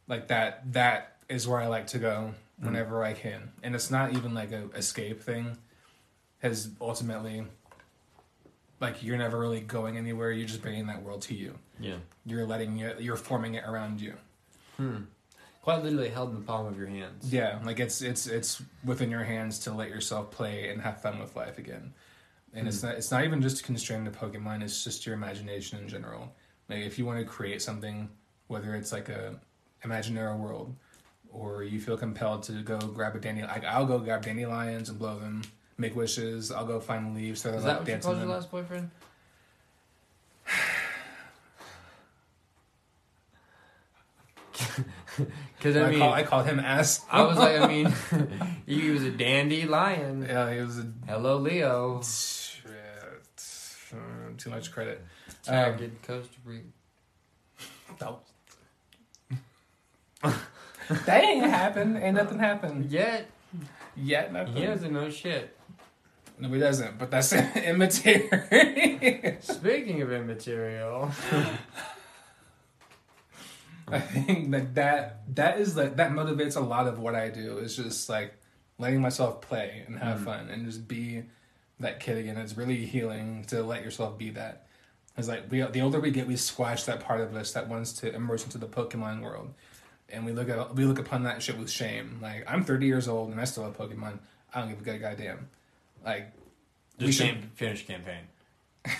Like 0.07 0.29
that. 0.29 0.71
That 0.71 1.17
is 1.27 1.45
where 1.45 1.59
I 1.59 1.67
like 1.67 1.87
to 1.87 1.99
go 1.99 2.33
mm. 2.61 2.65
whenever 2.65 3.03
I 3.03 3.11
can, 3.11 3.51
and 3.63 3.75
it's 3.75 3.91
not 3.91 4.13
even 4.13 4.33
like 4.33 4.53
a 4.53 4.69
escape 4.77 5.21
thing. 5.21 5.57
Has 6.39 6.69
ultimately, 6.79 7.43
like 8.79 9.03
you're 9.03 9.17
never 9.17 9.39
really 9.39 9.61
going 9.61 9.97
anywhere. 9.97 10.31
You're 10.31 10.47
just 10.47 10.61
bringing 10.61 10.87
that 10.87 11.01
world 11.01 11.21
to 11.23 11.35
you. 11.35 11.55
Yeah. 11.79 11.97
You're 12.25 12.45
letting 12.45 12.79
it. 12.79 13.01
You're 13.01 13.15
forming 13.15 13.55
it 13.55 13.63
around 13.65 14.01
you. 14.01 14.13
Hmm. 14.77 14.97
Quite 15.63 15.83
literally 15.83 16.09
held 16.09 16.29
in 16.29 16.35
the 16.35 16.41
palm 16.41 16.65
of 16.65 16.77
your 16.77 16.87
hands. 16.87 17.31
Yeah, 17.31 17.59
like 17.65 17.79
it's 17.79 18.01
it's 18.01 18.25
it's 18.25 18.61
within 18.85 19.11
your 19.11 19.23
hands 19.23 19.59
to 19.59 19.73
let 19.73 19.89
yourself 19.89 20.31
play 20.31 20.69
and 20.69 20.81
have 20.81 21.01
fun 21.01 21.19
with 21.19 21.35
life 21.35 21.57
again. 21.57 21.93
And 22.53 22.67
it's 22.67 22.83
not 22.83 22.95
it's 22.95 23.11
not 23.11 23.25
even 23.25 23.41
just 23.41 23.63
constrained 23.63 24.05
to 24.05 24.11
Pokemon, 24.17 24.63
it's 24.63 24.83
just 24.83 25.05
your 25.05 25.13
imagination 25.13 25.79
in 25.79 25.89
general. 25.89 26.33
Like 26.69 26.79
if 26.79 26.97
you 26.97 27.05
want 27.05 27.19
to 27.19 27.25
create 27.25 27.61
something, 27.61 28.09
whether 28.47 28.75
it's 28.75 28.93
like 28.93 29.09
a 29.09 29.35
imaginary 29.83 30.35
world 30.37 30.73
or 31.31 31.63
you 31.63 31.79
feel 31.79 31.97
compelled 31.97 32.43
to 32.43 32.53
go 32.63 32.79
grab 32.79 33.15
a 33.15 33.19
dandelion 33.19 33.49
like 33.49 33.65
I'll 33.65 33.85
go 33.85 33.99
grab 33.99 34.23
dandelions 34.23 34.87
and 34.89 34.97
blow 34.97 35.19
them, 35.19 35.41
make 35.77 35.95
wishes, 35.95 36.51
I'll 36.51 36.65
go 36.65 36.79
find 36.79 37.15
leaves, 37.15 37.41
throw 37.41 37.53
Is 37.53 37.63
them 37.63 37.65
that 37.65 37.71
up, 37.73 37.79
what 37.81 37.87
you 37.87 37.93
dance 37.93 38.05
called 38.05 38.15
in 38.17 38.21
your 38.21 38.27
them. 38.27 38.35
last 38.37 38.51
boyfriend? 38.51 38.91
Because 45.57 45.75
I 45.75 45.85
I, 45.85 45.89
mean, 45.89 45.99
call, 45.99 46.13
I 46.13 46.23
called 46.23 46.45
him 46.45 46.59
ass. 46.59 47.03
I 47.11 47.23
was 47.23 47.37
like, 47.37 47.59
I 47.59 47.67
mean, 47.73 47.91
he 48.67 48.89
was 48.91 49.03
a 49.03 49.09
dandy 49.11 49.65
lion. 49.65 50.23
yeah, 50.27 50.53
he 50.53 50.59
was 50.61 50.77
a 50.79 50.87
Hello, 51.07 51.37
Leo. 51.37 52.01
Shit. 52.03 52.71
Mm, 53.91 54.37
Too 54.37 54.49
much 54.51 54.71
credit. 54.71 55.03
Jagged 55.43 56.01
Costa 56.05 56.35
Rica. 56.45 56.65
No. 57.99 58.19
that 61.05 61.23
ain't 61.23 61.45
happened. 61.45 61.97
Ain't 61.97 62.15
nothing 62.15 62.39
happened 62.39 62.91
Yet 62.91 63.27
yet. 63.95 64.31
Nothing. 64.31 64.55
he 64.55 64.65
doesn't 64.65 64.93
know 64.93 65.09
shit. 65.09 65.56
No, 66.39 66.49
he 66.49 66.59
doesn't. 66.59 66.97
But 66.99 67.09
that's 67.11 67.33
immaterial. 67.55 69.37
Speaking 69.41 70.01
of 70.03 70.11
immaterial, 70.11 71.11
I 73.89 73.99
think 73.99 74.51
that 74.51 74.75
that 74.75 75.35
that 75.35 75.59
is 75.59 75.77
like 75.77 75.95
that 75.95 76.11
motivates 76.11 76.55
a 76.57 76.59
lot 76.59 76.87
of 76.87 76.99
what 76.99 77.15
I 77.15 77.29
do. 77.29 77.57
Is 77.59 77.75
just 77.75 78.09
like 78.09 78.33
letting 78.77 79.01
myself 79.01 79.41
play 79.41 79.83
and 79.87 79.97
have 79.99 80.19
Mhm. 80.19 80.25
fun 80.25 80.49
and 80.49 80.65
just 80.65 80.87
be 80.87 81.23
that 81.79 81.99
kid 81.99 82.17
again. 82.17 82.37
It's 82.37 82.57
really 82.57 82.85
healing 82.85 83.45
to 83.45 83.63
let 83.63 83.83
yourself 83.83 84.17
be 84.17 84.29
that. 84.31 84.67
It's 85.17 85.27
like 85.27 85.49
we 85.49 85.61
the 85.61 85.81
older 85.81 85.99
we 85.99 86.11
get, 86.11 86.27
we 86.27 86.35
squash 86.35 86.83
that 86.83 86.99
part 86.99 87.21
of 87.21 87.35
us 87.35 87.53
that 87.53 87.67
wants 87.69 87.93
to 87.93 88.13
immerse 88.13 88.43
into 88.43 88.57
the 88.57 88.67
Pokemon 88.67 89.21
world, 89.21 89.53
and 90.09 90.25
we 90.25 90.33
look 90.33 90.49
at 90.49 90.75
we 90.75 90.83
look 90.85 90.99
upon 90.99 91.23
that 91.23 91.41
shit 91.41 91.57
with 91.57 91.71
shame. 91.71 92.19
Like 92.21 92.43
I'm 92.47 92.63
30 92.63 92.85
years 92.85 93.07
old 93.07 93.31
and 93.31 93.39
I 93.39 93.45
still 93.45 93.63
have 93.63 93.77
Pokemon. 93.77 94.19
I 94.53 94.59
don't 94.59 94.69
give 94.69 94.81
a 94.81 94.83
good 94.83 94.99
goddamn. 95.01 95.47
Like 96.05 96.31
we 96.99 97.07
just 97.07 97.17
should 97.19 97.27
can't 97.27 97.53
finish 97.55 97.85
campaign. 97.85 98.23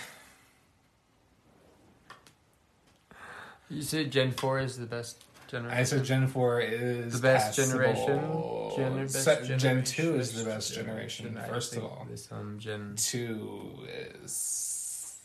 you 3.70 3.82
said 3.82 4.10
Gen 4.10 4.32
Four 4.32 4.60
is 4.60 4.76
the 4.78 4.86
best 4.86 5.24
generation. 5.48 5.78
I 5.78 5.82
said 5.82 6.04
Gen 6.04 6.28
4 6.28 6.60
is 6.60 7.14
The 7.14 7.22
best 7.22 7.56
passable. 7.56 7.78
generation. 7.78 8.76
Gen, 8.76 8.96
best 9.06 9.24
Se- 9.24 9.34
generation. 9.34 9.58
Gen 9.58 9.84
2 9.84 10.14
is 10.16 10.32
the 10.44 10.44
best 10.44 10.74
generation, 10.74 11.38
I 11.38 11.48
first 11.48 11.74
of 11.76 11.84
all. 11.84 12.06
This 12.08 12.30
um 12.30 12.58
Gen. 12.58 12.94
2 12.96 13.86
is. 14.22 15.16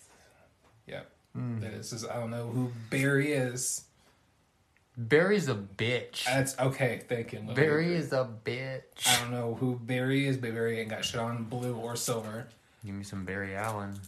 Yep. 0.87 1.09
Mm. 1.37 1.61
That 1.61 1.73
is, 1.73 1.93
is. 1.93 2.05
I 2.05 2.15
don't 2.19 2.31
know 2.31 2.47
who 2.47 2.71
Barry 2.89 3.33
is. 3.33 3.83
Barry's 4.95 5.47
a 5.47 5.55
bitch. 5.55 6.25
That's 6.25 6.57
okay. 6.59 7.01
Thank 7.07 7.33
you. 7.33 7.39
Barry 7.39 7.95
is 7.95 8.13
a 8.13 8.29
bitch. 8.45 9.07
I 9.07 9.19
don't 9.21 9.31
know 9.31 9.55
who 9.55 9.79
Barry 9.81 10.27
is, 10.27 10.37
but 10.37 10.53
Barry 10.53 10.79
ain't 10.79 10.89
got 10.89 11.03
shit 11.03 11.19
on 11.19 11.43
blue 11.45 11.75
or 11.75 11.95
silver. 11.95 12.47
Give 12.85 12.93
me 12.93 13.03
some 13.03 13.25
Barry 13.25 13.55
Allen. 13.55 13.99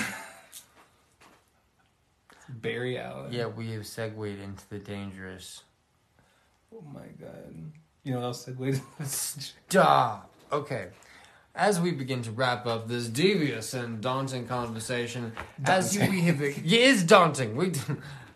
Barry 2.49 2.97
Allen. 2.97 3.31
Yeah, 3.31 3.47
we 3.47 3.71
have 3.73 3.85
segued 3.85 4.39
into 4.41 4.69
the 4.69 4.79
dangerous. 4.79 5.63
Oh 6.73 6.83
my 6.93 7.07
god. 7.19 7.53
You 8.03 8.13
know 8.13 8.19
what 8.19 8.27
else 8.27 8.45
segue 8.45 8.81
to 8.97 9.05
Stop. 9.05 10.31
Okay. 10.51 10.87
As 11.53 11.79
we 11.81 11.91
begin 11.91 12.21
to 12.21 12.31
wrap 12.31 12.65
up 12.67 12.87
this 12.87 13.07
devious 13.07 13.73
and 13.73 13.99
daunting 13.99 14.47
conversation, 14.47 15.33
as 15.65 15.95
you, 15.95 16.07
we 16.09 16.21
have, 16.21 16.39
yeah, 16.39 16.47
it 16.47 16.71
is 16.71 17.03
daunting. 17.03 17.55
We, 17.55 17.69
we 17.69 17.75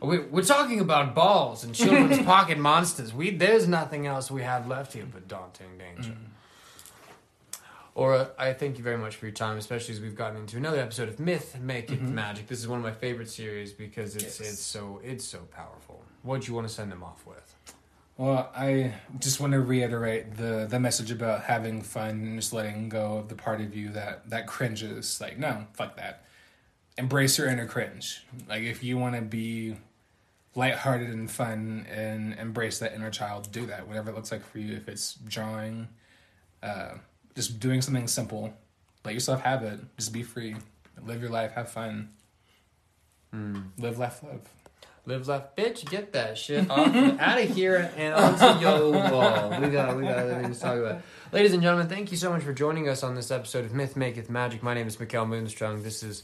we're 0.02 0.44
talking 0.44 0.80
about 0.80 1.14
balls 1.14 1.64
and 1.64 1.76
children's 1.76 2.20
pocket 2.26 2.58
monsters. 2.58 3.14
We 3.14 3.30
there's 3.30 3.68
nothing 3.68 4.08
else 4.08 4.32
we 4.32 4.42
have 4.42 4.68
left 4.68 4.94
here 4.94 5.06
but 5.12 5.28
daunting 5.28 5.78
danger. 5.78 6.12
Mm. 6.12 7.62
Or 7.94 8.16
uh, 8.16 8.28
I 8.38 8.54
thank 8.54 8.78
you 8.78 8.84
very 8.84 8.98
much 8.98 9.18
for 9.18 9.26
your 9.26 9.34
time, 9.34 9.58
especially 9.58 9.94
as 9.94 10.02
we've 10.02 10.16
gotten 10.16 10.38
into 10.38 10.58
another 10.58 10.80
episode 10.80 11.10
of 11.10 11.20
Myth 11.20 11.58
Maketh 11.62 11.90
mm-hmm. 11.90 12.16
Magic. 12.16 12.48
This 12.48 12.60
is 12.60 12.68
one 12.68 12.80
of 12.80 12.84
my 12.86 12.94
favorite 12.94 13.30
series 13.30 13.74
because 13.74 14.16
it's 14.16 14.40
Yes. 14.40 14.54
it's 14.54 14.62
so 14.62 15.02
it's 15.04 15.26
so 15.26 15.40
powerful. 15.52 16.02
What 16.24 16.42
do 16.42 16.48
you 16.48 16.54
want 16.54 16.68
to 16.68 16.74
send 16.74 16.92
them 16.92 17.04
off 17.04 17.26
with? 17.28 17.56
Well, 18.18 18.52
I 18.56 18.94
just 19.20 19.40
want 19.40 19.54
to 19.54 19.60
reiterate 19.60 20.36
the 20.38 20.68
the 20.70 20.80
message 20.80 21.12
about 21.12 21.44
having 21.44 21.82
fun 21.82 22.10
and 22.10 22.40
just 22.40 22.54
letting 22.54 22.88
go 22.88 23.18
of 23.18 23.30
the 23.30 23.36
part 23.36 23.62
of 23.62 23.76
you 23.76 23.90
that 23.90 24.30
that 24.30 24.48
cringes. 24.48 25.20
Like, 25.20 25.38
no, 25.38 25.66
fuck 25.74 25.98
that. 25.98 26.26
Embrace 26.98 27.38
your 27.38 27.48
inner 27.48 27.66
cringe. 27.66 28.26
Like, 28.48 28.64
if 28.64 28.84
you 28.84 28.98
want 28.98 29.16
to 29.16 29.22
be 29.22 29.76
lighthearted 30.56 31.10
and 31.10 31.30
fun 31.30 31.86
and 31.90 32.34
embrace 32.34 32.80
that 32.80 32.94
inner 32.94 33.10
child, 33.10 33.52
do 33.52 33.66
that. 33.68 33.88
Whatever 33.88 34.12
it 34.12 34.16
looks 34.16 34.32
like 34.32 34.46
for 34.46 34.60
you. 34.60 34.76
If 34.76 34.88
it's 34.90 35.16
drawing, 35.16 35.88
uh, 36.62 36.96
just 37.36 37.60
doing 37.60 37.82
something 37.82 38.08
simple, 38.08 38.54
let 39.06 39.14
yourself 39.14 39.42
have 39.42 39.64
it. 39.64 39.80
Just 39.98 40.14
be 40.14 40.24
free. 40.24 40.56
Live 41.06 41.22
your 41.22 41.32
life. 41.32 41.54
Have 41.54 41.70
fun. 41.70 42.10
Live, 43.78 43.98
laugh, 43.98 44.22
love. 44.24 44.42
Live 45.08 45.28
left, 45.28 45.58
bitch. 45.58 45.90
Get 45.90 46.14
that 46.14 46.38
shit 46.38 46.70
off 46.70 46.94
out 47.20 47.42
of 47.42 47.50
here 47.56 47.92
and 47.98 48.14
onto 48.14 48.60
your 48.60 48.92
wall. 48.92 49.50
We 49.60 49.70
got 49.70 49.98
we 49.98 50.04
got 50.04 50.20
other 50.20 50.40
things 50.42 50.58
to 50.58 50.64
talk 50.64 50.78
about. 50.78 51.02
Ladies 51.32 51.54
and 51.54 51.64
gentlemen, 51.64 51.88
thank 51.88 52.12
you 52.12 52.18
so 52.18 52.30
much 52.30 52.44
for 52.44 52.54
joining 52.54 52.88
us 52.88 53.02
on 53.02 53.16
this 53.16 53.32
episode 53.32 53.66
of 53.66 53.74
Myth 53.74 53.96
Maketh 53.96 54.30
Magic. 54.30 54.62
My 54.62 54.76
name 54.76 54.86
is 54.86 54.98
Mikkel 54.98 55.28
Moonstrung. 55.28 55.82
This 55.82 56.04
is 56.04 56.22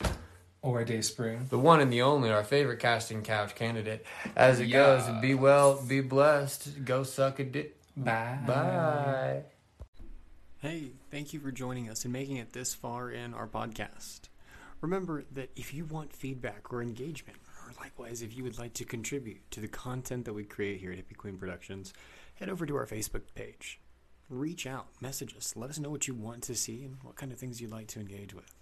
Or 0.61 0.81
a 0.81 0.85
Day 0.85 1.01
Spring. 1.01 1.45
the 1.49 1.59
one 1.59 1.79
and 1.79 1.91
the 1.93 2.01
only, 2.01 2.29
our 2.31 2.43
favorite 2.43 2.79
casting 2.79 3.21
couch 3.21 3.55
candidate. 3.55 4.05
As 4.35 4.59
it 4.59 4.67
Yeah. 4.67 4.97
goes, 5.07 5.21
be 5.21 5.33
well, 5.35 5.81
be 5.83 6.01
blessed. 6.01 6.83
Go 6.83 7.03
suck 7.03 7.39
a 7.39 7.43
dick. 7.43 7.75
Bye. 7.95 8.39
Bye. 8.45 9.43
Hey, 10.59 10.91
thank 11.11 11.33
you 11.33 11.39
for 11.39 11.51
joining 11.51 11.89
us 11.89 12.03
and 12.03 12.11
making 12.11 12.37
it 12.37 12.53
this 12.53 12.73
far 12.73 13.11
in 13.11 13.33
our 13.33 13.47
podcast. 13.47 14.21
Remember 14.81 15.23
that 15.31 15.51
if 15.55 15.73
you 15.73 15.85
want 15.85 16.13
feedback 16.13 16.71
or 16.73 16.81
engagement, 16.81 17.37
or 17.65 17.71
likewise 17.79 18.21
if 18.21 18.35
you 18.35 18.43
would 18.43 18.57
like 18.59 18.73
to 18.73 18.83
contribute 18.85 19.49
to 19.51 19.59
the 19.59 19.67
content 19.67 20.25
that 20.25 20.33
we 20.33 20.43
create 20.43 20.79
here 20.79 20.91
at 20.91 20.97
Hippie 20.97 21.15
Queen 21.17 21.37
Productions, 21.37 21.93
head 22.35 22.49
over 22.49 22.65
to 22.65 22.75
our 22.75 22.85
Facebook 22.87 23.21
page. 23.35 23.79
Reach 24.29 24.67
out, 24.67 24.87
message 24.99 25.35
us, 25.37 25.55
let 25.55 25.69
us 25.69 25.79
know 25.79 25.89
what 25.89 26.07
you 26.07 26.13
want 26.13 26.43
to 26.43 26.55
see 26.55 26.83
and 26.83 26.97
what 27.03 27.15
kind 27.15 27.31
of 27.31 27.37
things 27.39 27.61
you'd 27.61 27.71
like 27.71 27.87
to 27.87 27.99
engage 27.99 28.33
with. 28.33 28.53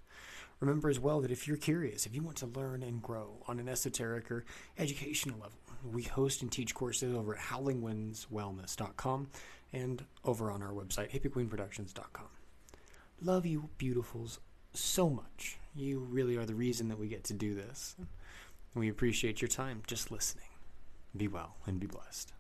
Remember 0.59 0.89
as 0.89 0.99
well 0.99 1.21
that 1.21 1.31
if 1.31 1.47
you're 1.47 1.57
curious, 1.57 2.05
if 2.05 2.15
you 2.15 2.21
want 2.21 2.37
to 2.37 2.45
learn 2.45 2.81
and 2.81 3.01
grow 3.01 3.43
on 3.47 3.59
an 3.59 3.67
esoteric 3.67 4.31
or 4.31 4.45
educational 4.77 5.39
level, 5.39 5.59
we 5.83 6.03
host 6.03 6.41
and 6.41 6.51
teach 6.51 6.73
courses 6.73 7.13
over 7.13 7.35
at 7.35 7.41
howlingwindswellness.com 7.41 9.29
and 9.73 10.05
over 10.23 10.49
on 10.51 10.63
our 10.63 10.71
website, 10.71 11.11
hippiequeenproductions.com. 11.11 12.27
Love 13.21 13.45
you, 13.45 13.69
beautifuls, 13.77 14.39
so 14.73 15.09
much. 15.09 15.57
You 15.75 15.99
really 15.99 16.37
are 16.37 16.45
the 16.45 16.55
reason 16.55 16.87
that 16.89 16.99
we 16.99 17.07
get 17.07 17.23
to 17.25 17.33
do 17.33 17.53
this. 17.53 17.95
We 18.73 18.89
appreciate 18.89 19.41
your 19.41 19.49
time 19.49 19.83
just 19.87 20.11
listening. 20.11 20.45
Be 21.15 21.27
well 21.27 21.55
and 21.65 21.79
be 21.79 21.87
blessed. 21.87 22.34